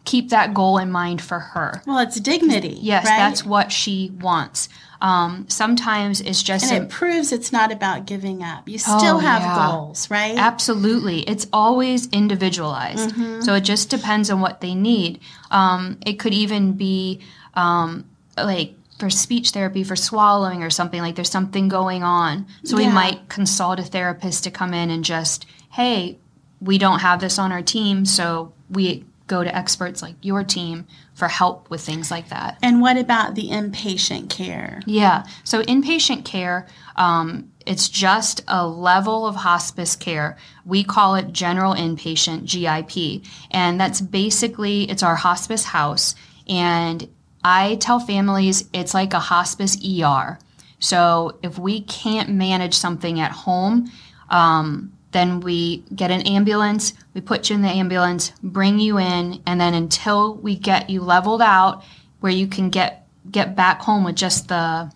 keep 0.03 0.29
that 0.29 0.53
goal 0.53 0.79
in 0.79 0.91
mind 0.91 1.21
for 1.21 1.37
her. 1.39 1.81
Well, 1.85 1.99
it's 1.99 2.19
dignity. 2.19 2.77
Yes, 2.81 3.05
right? 3.05 3.17
that's 3.17 3.45
what 3.45 3.71
she 3.71 4.11
wants. 4.19 4.67
Um, 4.99 5.45
sometimes 5.47 6.21
it's 6.21 6.41
just 6.43 6.71
And 6.71 6.83
a, 6.83 6.85
it 6.85 6.89
proves 6.89 7.31
it's 7.31 7.51
not 7.51 7.71
about 7.71 8.05
giving 8.05 8.43
up. 8.43 8.67
You 8.67 8.79
Oh, 8.87 8.97
still 8.97 9.19
have 9.19 9.41
yeah. 9.41 9.67
goals, 9.71 10.09
right? 10.09 10.37
Absolutely. 10.37 11.21
It's 11.21 11.47
always 11.53 12.07
individualized. 12.09 13.11
Mm-hmm. 13.11 13.41
So 13.41 13.53
it 13.55 13.61
just 13.61 13.89
depends 13.89 14.29
on 14.31 14.41
what 14.41 14.61
they 14.61 14.73
need. 14.75 15.19
Um, 15.51 15.97
it 16.05 16.13
could 16.19 16.33
even 16.33 16.73
be 16.73 17.19
um, 17.53 18.05
like 18.37 18.75
for 18.99 19.09
speech 19.09 19.49
therapy, 19.49 19.83
for 19.83 19.95
swallowing 19.95 20.63
or 20.63 20.69
something, 20.69 21.01
like 21.01 21.15
there's 21.15 21.31
something 21.31 21.67
going 21.67 22.03
on. 22.03 22.45
So 22.63 22.77
we 22.77 22.87
might 22.87 23.29
consult 23.29 23.79
a 23.79 23.83
therapist 23.83 24.43
to 24.43 24.51
come 24.51 24.73
in 24.73 24.89
and 24.91 25.03
just, 25.03 25.47
hey, 25.71 26.19
we 26.61 26.77
don't 26.77 26.99
have 26.99 27.19
this 27.19 27.39
on 27.39 27.51
our 27.51 27.63
team. 27.63 28.05
So 28.05 28.53
we 28.69 29.05
go 29.31 29.43
to 29.43 29.55
experts 29.55 30.01
like 30.01 30.15
your 30.21 30.43
team 30.43 30.85
for 31.13 31.27
help 31.27 31.69
with 31.69 31.81
things 31.81 32.11
like 32.11 32.29
that. 32.29 32.59
And 32.61 32.81
what 32.81 32.97
about 32.97 33.33
the 33.33 33.49
inpatient 33.49 34.29
care? 34.29 34.81
Yeah. 34.85 35.23
So 35.45 35.63
inpatient 35.63 36.25
care, 36.25 36.67
um, 36.95 37.51
it's 37.65 37.89
just 37.89 38.43
a 38.47 38.67
level 38.67 39.25
of 39.25 39.35
hospice 39.35 39.95
care. 39.95 40.37
We 40.65 40.83
call 40.83 41.15
it 41.15 41.31
general 41.31 41.73
inpatient 41.73 42.45
GIP, 42.45 43.23
and 43.51 43.79
that's 43.79 44.01
basically 44.01 44.83
it's 44.83 45.03
our 45.03 45.15
hospice 45.15 45.63
house. 45.63 46.13
And 46.47 47.07
I 47.43 47.75
tell 47.75 47.99
families 47.99 48.69
it's 48.73 48.93
like 48.93 49.13
a 49.13 49.19
hospice 49.19 49.77
ER. 49.85 50.39
So 50.79 51.37
if 51.43 51.57
we 51.59 51.81
can't 51.81 52.29
manage 52.29 52.73
something 52.75 53.19
at 53.19 53.31
home, 53.31 53.91
um, 54.29 54.91
then 55.11 55.41
we 55.41 55.83
get 55.93 56.09
an 56.09 56.21
ambulance, 56.21 56.93
we 57.13 57.21
put 57.21 57.49
you 57.49 57.55
in 57.55 57.61
the 57.61 57.67
ambulance, 57.69 58.31
bring 58.41 58.79
you 58.79 58.97
in, 58.97 59.41
and 59.45 59.59
then 59.59 59.73
until 59.73 60.35
we 60.35 60.55
get 60.55 60.89
you 60.89 61.01
leveled 61.01 61.41
out 61.41 61.83
where 62.21 62.31
you 62.31 62.47
can 62.47 62.69
get 62.69 63.05
get 63.29 63.55
back 63.55 63.81
home 63.81 64.03
with 64.03 64.15
just 64.15 64.47
the 64.47 64.91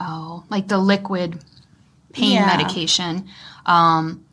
oh, 0.00 0.44
like 0.48 0.68
the 0.68 0.78
liquid 0.78 1.38
pain 2.12 2.32
Yeah. 2.34 2.46
medication. 2.46 3.28
Um, 3.66 4.24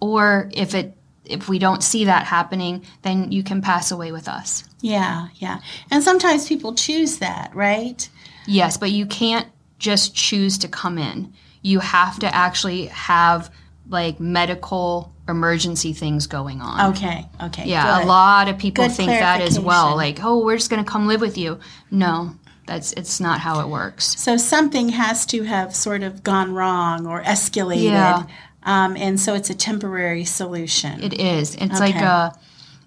or 0.00 0.50
if 0.52 0.74
it 0.74 0.97
if 1.28 1.48
we 1.48 1.58
don't 1.58 1.82
see 1.82 2.04
that 2.04 2.26
happening, 2.26 2.84
then 3.02 3.30
you 3.30 3.42
can 3.42 3.62
pass 3.62 3.90
away 3.90 4.12
with 4.12 4.28
us. 4.28 4.64
Yeah, 4.80 5.28
yeah. 5.36 5.60
And 5.90 6.02
sometimes 6.02 6.48
people 6.48 6.74
choose 6.74 7.18
that, 7.18 7.54
right? 7.54 8.08
Yes, 8.46 8.76
but 8.76 8.90
you 8.90 9.06
can't 9.06 9.46
just 9.78 10.14
choose 10.14 10.58
to 10.58 10.68
come 10.68 10.98
in. 10.98 11.32
You 11.62 11.80
have 11.80 12.18
to 12.20 12.34
actually 12.34 12.86
have 12.86 13.52
like 13.88 14.20
medical 14.20 15.12
emergency 15.28 15.92
things 15.92 16.26
going 16.26 16.60
on. 16.60 16.92
Okay, 16.94 17.26
okay. 17.42 17.64
Yeah, 17.66 17.98
good. 17.98 18.04
a 18.04 18.08
lot 18.08 18.48
of 18.48 18.58
people 18.58 18.86
Good 18.86 18.96
think 18.96 19.10
that 19.10 19.40
as 19.40 19.60
well. 19.60 19.96
Like, 19.96 20.22
oh, 20.22 20.44
we're 20.44 20.56
just 20.56 20.70
going 20.70 20.84
to 20.84 20.90
come 20.90 21.06
live 21.06 21.20
with 21.20 21.36
you. 21.36 21.58
No, 21.90 22.34
that's 22.66 22.92
it's 22.92 23.20
not 23.20 23.40
how 23.40 23.60
it 23.60 23.68
works. 23.68 24.18
So 24.18 24.36
something 24.36 24.90
has 24.90 25.26
to 25.26 25.42
have 25.42 25.74
sort 25.74 26.02
of 26.02 26.22
gone 26.22 26.54
wrong 26.54 27.06
or 27.06 27.22
escalated. 27.22 27.84
Yeah. 27.84 28.24
Um, 28.62 28.96
and 28.96 29.18
so 29.18 29.34
it's 29.34 29.50
a 29.50 29.54
temporary 29.54 30.24
solution. 30.24 31.02
It 31.02 31.20
is. 31.20 31.54
It's 31.54 31.80
like 31.80 31.96
a 31.96 32.34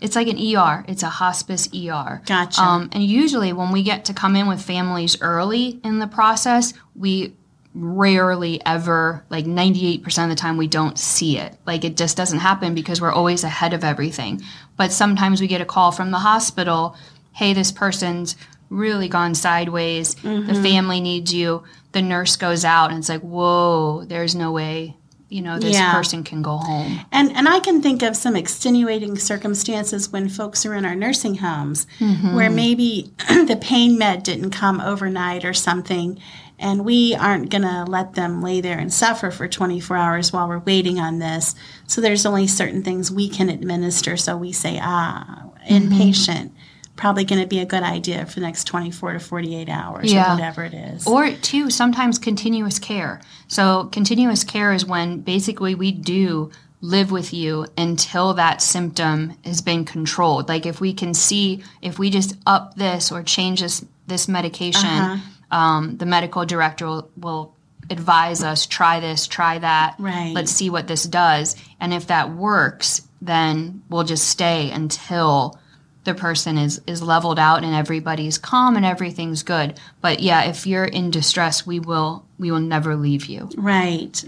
it's 0.01 0.15
like 0.15 0.27
an 0.27 0.37
ER. 0.37 0.83
It's 0.87 1.03
a 1.03 1.09
hospice 1.09 1.69
ER. 1.73 2.21
Gotcha. 2.25 2.61
Um, 2.61 2.89
and 2.91 3.03
usually 3.03 3.53
when 3.53 3.71
we 3.71 3.83
get 3.83 4.05
to 4.05 4.13
come 4.13 4.35
in 4.35 4.47
with 4.47 4.61
families 4.61 5.21
early 5.21 5.79
in 5.83 5.99
the 5.99 6.07
process, 6.07 6.73
we 6.95 7.35
rarely 7.73 8.59
ever 8.65 9.23
like 9.29 9.45
98% 9.45 10.23
of 10.23 10.29
the 10.29 10.35
time 10.35 10.57
we 10.57 10.67
don't 10.67 10.97
see 10.97 11.37
it. 11.37 11.55
Like 11.65 11.85
it 11.85 11.95
just 11.95 12.17
doesn't 12.17 12.39
happen 12.39 12.73
because 12.73 12.99
we're 12.99 13.11
always 13.11 13.43
ahead 13.43 13.73
of 13.73 13.83
everything. 13.83 14.41
But 14.75 14.91
sometimes 14.91 15.39
we 15.39 15.47
get 15.47 15.61
a 15.61 15.65
call 15.65 15.91
from 15.91 16.11
the 16.11 16.19
hospital, 16.19 16.95
"Hey, 17.33 17.53
this 17.53 17.71
person's 17.71 18.35
really 18.69 19.07
gone 19.07 19.35
sideways. 19.35 20.15
Mm-hmm. 20.15 20.51
The 20.51 20.61
family 20.61 20.99
needs 20.99 21.33
you." 21.33 21.63
The 21.91 22.01
nurse 22.01 22.35
goes 22.35 22.65
out 22.65 22.89
and 22.89 22.99
it's 22.99 23.09
like, 23.09 23.21
"Whoa, 23.21 24.03
there's 24.05 24.35
no 24.35 24.51
way, 24.51 24.97
you 25.31 25.41
know, 25.41 25.57
this 25.57 25.73
Yeah. 25.75 25.91
person 25.93 26.23
can 26.23 26.41
go 26.41 26.57
home." 26.57 26.99
And 27.11 27.31
and 27.35 27.47
I 27.47 27.59
can 27.59 27.81
think 27.81 28.03
of 28.03 28.15
some 28.15 28.35
extenuating 28.35 29.17
circumstances 29.17 30.11
when 30.11 30.29
folks 30.29 30.65
are 30.65 30.75
in 30.75 30.85
our 30.85 30.95
nursing 30.95 31.35
homes 31.35 31.87
Mm-hmm. 31.99 32.35
where 32.35 32.49
maybe 32.49 33.11
the 33.51 33.57
pain 33.59 33.97
med 33.97 34.23
didn't 34.23 34.51
come 34.51 34.79
overnight 34.81 35.43
or 35.45 35.53
something 35.53 36.19
and 36.59 36.85
we 36.85 37.15
aren't 37.15 37.49
going 37.49 37.63
to 37.63 37.85
let 37.87 38.13
them 38.13 38.39
lay 38.43 38.61
there 38.61 38.77
and 38.77 38.93
suffer 38.93 39.31
for 39.31 39.47
24 39.47 39.97
hours 39.97 40.31
while 40.31 40.47
we're 40.47 40.59
waiting 40.59 40.99
on 40.99 41.17
this. 41.17 41.55
So 41.87 42.01
there's 42.01 42.23
only 42.23 42.45
certain 42.45 42.83
things 42.83 43.09
we 43.11 43.29
can 43.29 43.49
administer 43.49 44.15
so 44.17 44.37
we 44.37 44.51
say 44.51 44.79
ah 44.81 45.45
Mm-hmm. 45.67 46.60
Probably 46.95 47.23
going 47.23 47.41
to 47.41 47.47
be 47.47 47.59
a 47.59 47.65
good 47.65 47.83
idea 47.83 48.25
for 48.25 48.39
the 48.39 48.45
next 48.45 48.65
24 48.65 49.13
to 49.13 49.19
48 49.19 49.69
hours 49.69 50.11
Yeah. 50.13 50.31
or 50.31 50.35
whatever 50.35 50.63
it 50.63 50.73
is. 50.73 51.07
Or 51.07 51.31
two, 51.31 51.69
sometimes 51.69 52.19
continuous 52.19 52.79
care. 52.79 53.21
So 53.47 53.85
continuous 53.91 54.43
care 54.43 54.73
is 54.73 54.85
when 54.85 55.21
basically 55.21 55.73
we 55.75 55.91
do 55.91 56.51
live 56.81 57.11
with 57.11 57.33
you 57.33 57.67
until 57.77 58.33
that 58.35 58.61
symptom 58.61 59.33
has 59.45 59.61
been 59.61 59.85
controlled. 59.85 60.49
Like 60.49 60.65
if 60.65 60.81
we 60.81 60.93
can 60.93 61.13
see 61.13 61.63
if 61.81 61.97
we 61.99 62.09
just 62.09 62.35
up 62.45 62.75
this 62.75 63.11
or 63.11 63.23
change 63.23 63.61
this 63.61 63.85
this 64.07 64.27
medication, 64.27 64.89
Uh-huh. 64.89 65.57
um, 65.57 65.97
the 65.97 66.05
medical 66.05 66.45
director 66.45 66.85
will, 66.87 67.09
will 67.15 67.55
advise 67.89 68.43
us 68.43 68.65
try 68.65 68.99
this, 68.99 69.27
try 69.27 69.59
that. 69.59 69.95
Right. 69.99 70.33
Let's 70.33 70.51
see 70.51 70.69
what 70.69 70.87
this 70.87 71.03
does. 71.03 71.55
And 71.79 71.93
if 71.93 72.07
that 72.07 72.31
works, 72.35 73.01
then 73.21 73.83
we'll 73.89 74.03
just 74.03 74.27
stay 74.27 74.71
until 74.71 75.59
the 76.03 76.13
person 76.13 76.57
is 76.57 76.81
is 76.87 77.01
leveled 77.01 77.39
out 77.39 77.63
and 77.63 77.75
everybody's 77.75 78.37
calm 78.37 78.75
and 78.75 78.85
everything's 78.85 79.43
good. 79.43 79.79
But 80.01 80.19
yeah, 80.19 80.43
if 80.43 80.65
you're 80.65 80.85
in 80.85 81.11
distress, 81.11 81.65
we 81.65 81.79
will 81.79 82.25
we 82.39 82.51
will 82.51 82.59
never 82.59 82.95
leave 82.95 83.25
you. 83.25 83.49
Right. 83.55 84.23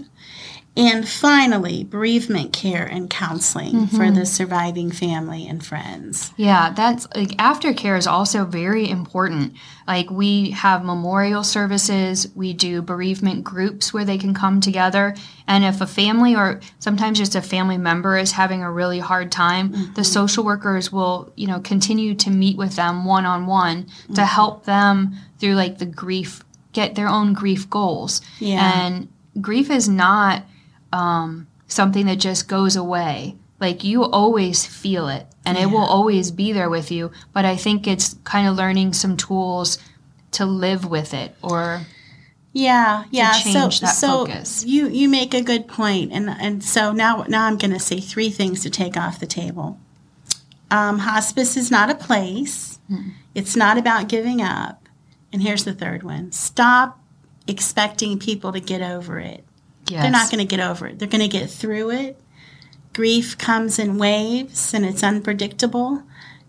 And 0.76 1.08
finally, 1.08 1.84
bereavement 1.84 2.52
care 2.52 2.84
and 2.84 3.08
counseling 3.08 3.74
mm-hmm. 3.74 3.96
for 3.96 4.10
the 4.10 4.26
surviving 4.26 4.90
family 4.90 5.46
and 5.46 5.64
friends. 5.64 6.32
Yeah, 6.36 6.72
that's 6.72 7.06
like 7.14 7.28
aftercare 7.36 7.96
is 7.96 8.08
also 8.08 8.44
very 8.44 8.90
important. 8.90 9.54
Like 9.86 10.10
we 10.10 10.50
have 10.50 10.84
memorial 10.84 11.44
services, 11.44 12.26
we 12.34 12.54
do 12.54 12.82
bereavement 12.82 13.44
groups 13.44 13.94
where 13.94 14.04
they 14.04 14.18
can 14.18 14.34
come 14.34 14.60
together. 14.60 15.14
And 15.46 15.62
if 15.62 15.80
a 15.80 15.86
family 15.86 16.34
or 16.34 16.60
sometimes 16.80 17.18
just 17.18 17.36
a 17.36 17.42
family 17.42 17.78
member 17.78 18.18
is 18.18 18.32
having 18.32 18.64
a 18.64 18.72
really 18.72 18.98
hard 18.98 19.30
time, 19.30 19.72
mm-hmm. 19.72 19.94
the 19.94 20.02
social 20.02 20.42
workers 20.42 20.90
will, 20.90 21.32
you 21.36 21.46
know, 21.46 21.60
continue 21.60 22.16
to 22.16 22.30
meet 22.30 22.56
with 22.56 22.74
them 22.74 23.04
one 23.04 23.26
on 23.26 23.46
one 23.46 23.86
to 24.14 24.24
help 24.24 24.64
them 24.64 25.14
through 25.38 25.54
like 25.54 25.78
the 25.78 25.86
grief, 25.86 26.42
get 26.72 26.96
their 26.96 27.08
own 27.08 27.32
grief 27.32 27.70
goals. 27.70 28.20
Yeah. 28.40 28.86
And 28.86 29.08
grief 29.40 29.70
is 29.70 29.88
not 29.88 30.44
um, 30.94 31.48
something 31.66 32.06
that 32.06 32.16
just 32.16 32.48
goes 32.48 32.76
away. 32.76 33.36
Like 33.60 33.84
you 33.84 34.04
always 34.04 34.64
feel 34.64 35.08
it 35.08 35.26
and 35.44 35.56
yeah. 35.56 35.64
it 35.64 35.66
will 35.66 35.84
always 35.84 36.30
be 36.30 36.52
there 36.52 36.70
with 36.70 36.90
you. 36.90 37.10
But 37.32 37.44
I 37.44 37.56
think 37.56 37.86
it's 37.86 38.14
kind 38.24 38.46
of 38.48 38.56
learning 38.56 38.92
some 38.92 39.16
tools 39.16 39.78
to 40.32 40.44
live 40.44 40.84
with 40.84 41.14
it 41.14 41.34
or 41.42 41.82
yeah 42.52 43.04
yeah 43.10 43.32
so 43.32 43.68
so 43.70 44.26
focus. 44.26 44.64
you 44.64 44.88
you 44.88 45.08
make 45.08 45.32
a 45.32 45.42
good 45.42 45.66
point 45.68 46.12
and 46.12 46.28
and 46.28 46.62
so 46.62 46.92
now 46.92 47.24
now 47.28 47.44
i'm 47.46 47.56
going 47.56 47.70
to 47.70 47.78
say 47.78 48.00
three 48.00 48.30
things 48.30 48.62
to 48.62 48.70
take 48.70 48.96
off 48.96 49.20
the 49.20 49.26
table 49.26 49.78
um, 50.70 50.98
hospice 50.98 51.56
is 51.56 51.70
not 51.70 51.90
a 51.90 51.94
place 51.94 52.78
mm 52.90 53.12
it's 53.34 53.56
not 53.56 53.76
about 53.76 54.08
giving 54.08 54.40
up 54.40 54.88
and 55.32 55.42
here's 55.42 55.64
the 55.64 55.74
third 55.74 56.04
one 56.04 56.30
stop 56.30 57.00
expecting 57.48 58.16
people 58.16 58.52
to 58.52 58.60
get 58.60 58.80
over 58.80 59.18
it 59.18 59.44
Yes. 59.88 60.02
They're 60.02 60.10
not 60.10 60.30
going 60.30 60.46
to 60.46 60.56
get 60.56 60.64
over 60.64 60.86
it. 60.86 60.98
They're 60.98 61.08
going 61.08 61.20
to 61.20 61.28
get 61.28 61.50
through 61.50 61.90
it. 61.90 62.20
Grief 62.92 63.36
comes 63.36 63.78
in 63.78 63.98
waves 63.98 64.72
and 64.72 64.84
it's 64.84 65.02
unpredictable. 65.02 66.02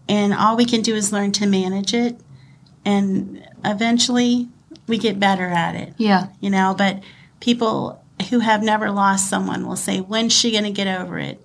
And 0.08 0.34
all 0.34 0.56
we 0.56 0.66
can 0.66 0.82
do 0.82 0.96
is 0.96 1.12
learn 1.12 1.32
to 1.34 1.48
manage 1.48 1.94
it. 1.94 2.20
And 2.86 3.46
eventually 3.64 4.48
we 4.88 4.98
get 4.98 5.20
better 5.20 5.48
at 5.48 5.76
it. 5.76 5.94
Yeah. 5.98 6.28
You 6.40 6.50
know, 6.52 6.76
but 6.78 7.04
people 7.40 8.02
who 8.30 8.40
have 8.40 8.64
never 8.64 8.92
lost 8.92 9.30
someone 9.30 9.66
will 9.66 9.76
say, 9.76 10.00
when's 10.00 10.34
she 10.34 10.52
going 10.52 10.64
to 10.64 10.72
get 10.72 10.88
over 10.88 11.18
it? 11.18 11.44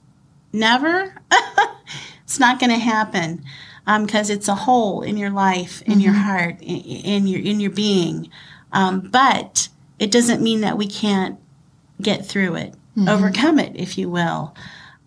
Never? 0.52 1.14
it's 2.22 2.38
not 2.38 2.60
going 2.60 2.70
to 2.70 2.78
happen 2.78 3.44
because 3.86 4.30
um, 4.30 4.36
it's 4.36 4.48
a 4.48 4.54
hole 4.54 5.02
in 5.02 5.16
your 5.16 5.30
life, 5.30 5.82
in 5.82 5.94
mm-hmm. 5.94 6.00
your 6.00 6.12
heart, 6.12 6.60
in, 6.60 6.80
in, 6.80 7.26
your 7.26 7.40
in 7.40 7.60
your 7.60 7.70
being. 7.70 8.28
Um, 8.72 9.00
but 9.00 9.68
it 9.98 10.10
doesn't 10.10 10.42
mean 10.42 10.60
that 10.60 10.78
we 10.78 10.86
can't 10.86 11.38
get 12.00 12.26
through 12.26 12.56
it, 12.56 12.72
mm-hmm. 12.96 13.08
overcome 13.08 13.58
it, 13.58 13.76
if 13.76 13.96
you 13.96 14.08
will. 14.08 14.54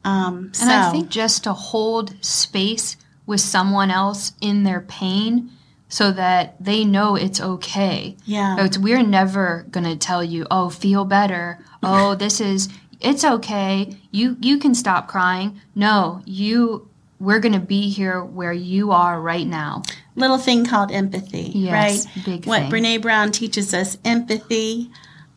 Um, 0.03 0.45
and 0.45 0.56
so. 0.56 0.67
I 0.67 0.91
think 0.91 1.10
just 1.10 1.43
to 1.45 1.53
hold 1.53 2.13
space 2.23 2.97
with 3.25 3.41
someone 3.41 3.89
else 3.89 4.34
in 4.41 4.63
their 4.63 4.82
pain 4.82 5.51
so 5.88 6.12
that 6.12 6.56
they 6.60 6.84
know 6.84 7.15
it's 7.15 7.39
okay. 7.39 8.17
Yeah. 8.25 8.65
It's, 8.65 8.77
we're 8.77 9.03
never 9.03 9.65
going 9.69 9.86
to 9.86 9.95
tell 9.95 10.23
you, 10.23 10.45
oh, 10.49 10.69
feel 10.69 11.06
better. 11.06 11.63
Oh, 11.82 12.15
this 12.19 12.41
is, 12.41 12.69
it's 12.99 13.23
okay. 13.23 13.95
You, 14.12 14.38
you 14.41 14.58
can 14.58 14.75
stop 14.75 15.08
crying. 15.08 15.62
No, 15.75 16.21
you, 16.25 16.89
we're 17.19 17.39
going 17.39 17.53
to 17.53 17.60
be 17.60 17.89
here 17.89 18.23
where 18.23 18.53
you 18.53 18.91
are 18.91 19.21
right 19.21 19.47
now. 19.47 19.84
Little 20.15 20.38
thing 20.38 20.65
called 20.65 20.91
empathy, 20.91 21.51
yes, 21.53 22.06
right? 22.06 22.25
Big 22.25 22.45
what 22.45 22.63
thing. 22.63 22.71
Brene 22.71 23.01
Brown 23.01 23.32
teaches 23.32 23.73
us 23.73 23.97
empathy 24.03 24.91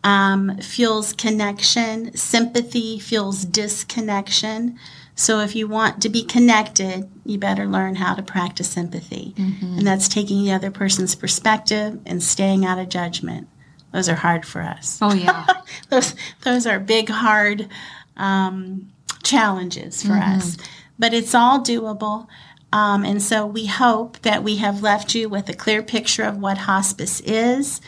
um, 0.06 0.56
fuels 0.58 1.12
connection, 1.12 2.16
sympathy 2.16 3.00
fuels 3.00 3.44
disconnection. 3.44 4.78
So 5.16 5.40
if 5.40 5.56
you 5.56 5.66
want 5.66 6.00
to 6.02 6.08
be 6.08 6.22
connected, 6.22 7.10
you 7.24 7.38
better 7.38 7.66
learn 7.66 7.96
how 7.96 8.14
to 8.14 8.22
practice 8.22 8.76
empathy. 8.76 9.34
Mm-hmm. 9.36 9.78
And 9.78 9.86
that's 9.86 10.06
taking 10.06 10.44
the 10.44 10.52
other 10.52 10.70
person's 10.70 11.16
perspective 11.16 11.98
and 12.06 12.22
staying 12.22 12.64
out 12.64 12.78
of 12.78 12.88
judgment. 12.88 13.48
Those 13.92 14.08
are 14.08 14.14
hard 14.14 14.46
for 14.46 14.62
us. 14.62 15.00
Oh 15.02 15.12
yeah, 15.12 15.44
those 15.90 16.14
those 16.42 16.68
are 16.68 16.78
big, 16.78 17.08
hard 17.08 17.68
um, 18.16 18.92
challenges 19.24 20.02
for 20.02 20.10
mm-hmm. 20.10 20.38
us. 20.38 20.56
But 21.00 21.14
it's 21.14 21.34
all 21.34 21.58
doable. 21.60 22.28
Um, 22.72 23.04
and 23.04 23.20
so 23.20 23.44
we 23.44 23.66
hope 23.66 24.20
that 24.20 24.44
we 24.44 24.56
have 24.56 24.82
left 24.82 25.16
you 25.16 25.28
with 25.28 25.48
a 25.48 25.54
clear 25.54 25.82
picture 25.82 26.24
of 26.24 26.38
what 26.38 26.58
hospice 26.58 27.20
is, 27.20 27.80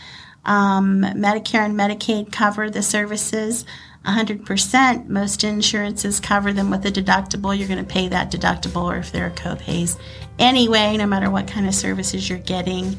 um, 0.45 1.03
Medicare 1.03 1.65
and 1.65 1.79
Medicaid 1.79 2.33
cover 2.33 2.71
the 2.71 2.83
services 2.83 3.65
100%. 4.05 5.09
Most 5.09 5.45
insurances 5.45 6.21
cover 6.21 6.53
them 6.53 6.71
with 6.71 6.87
a 6.87 6.91
deductible. 6.91 7.57
You're 7.57 7.69
going 7.69 7.85
to 7.85 7.93
pay 7.93 8.09
that 8.09 8.31
deductible 8.31 8.85
or 8.85 8.97
if 8.97 9.13
there 9.13 9.27
are 9.27 9.31
copays 9.31 9.99
anyway, 10.39 10.97
no 10.97 11.07
matter 11.07 11.31
what 11.31 11.47
kind 11.47 11.67
of 11.67 11.75
services 11.75 12.29
you're 12.29 12.39
getting. 12.39 12.97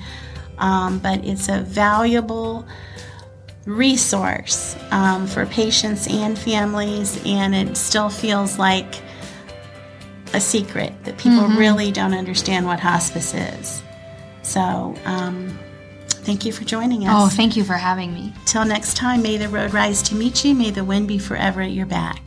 Um, 0.60 1.00
but 1.00 1.24
it's 1.26 1.50
a 1.50 1.62
valuable 1.62 2.68
resource 3.66 4.76
um, 4.92 5.26
for 5.26 5.46
patients 5.46 6.08
and 6.08 6.38
families, 6.38 7.22
and 7.26 7.56
it 7.56 7.78
still 7.78 8.10
feels 8.10 8.60
like 8.60 9.02
a 10.34 10.42
secret 10.42 10.94
that 11.06 11.18
people 11.18 11.40
mm-hmm. 11.40 11.58
really 11.58 11.92
don't 11.92 12.14
understand 12.14 12.66
what 12.66 12.80
hospice 12.80 13.34
is. 13.34 13.82
So, 14.42 14.96
um, 15.06 15.58
Thank 16.24 16.46
you 16.46 16.52
for 16.52 16.64
joining 16.64 17.08
us. 17.08 17.14
Oh, 17.16 17.36
thank 17.36 17.56
you 17.56 17.64
for 17.64 17.74
having 17.74 18.14
me. 18.14 18.34
Till 18.46 18.66
next 18.66 18.96
time, 18.96 19.22
may 19.22 19.38
the 19.38 19.50
road 19.50 19.74
rise 19.74 20.02
to 20.04 20.16
meet 20.16 20.44
you. 20.46 20.54
May 20.54 20.72
the 20.72 20.84
wind 20.84 21.08
be 21.08 21.18
forever 21.18 21.62
at 21.62 21.72
your 21.72 21.86
back. 21.86 22.22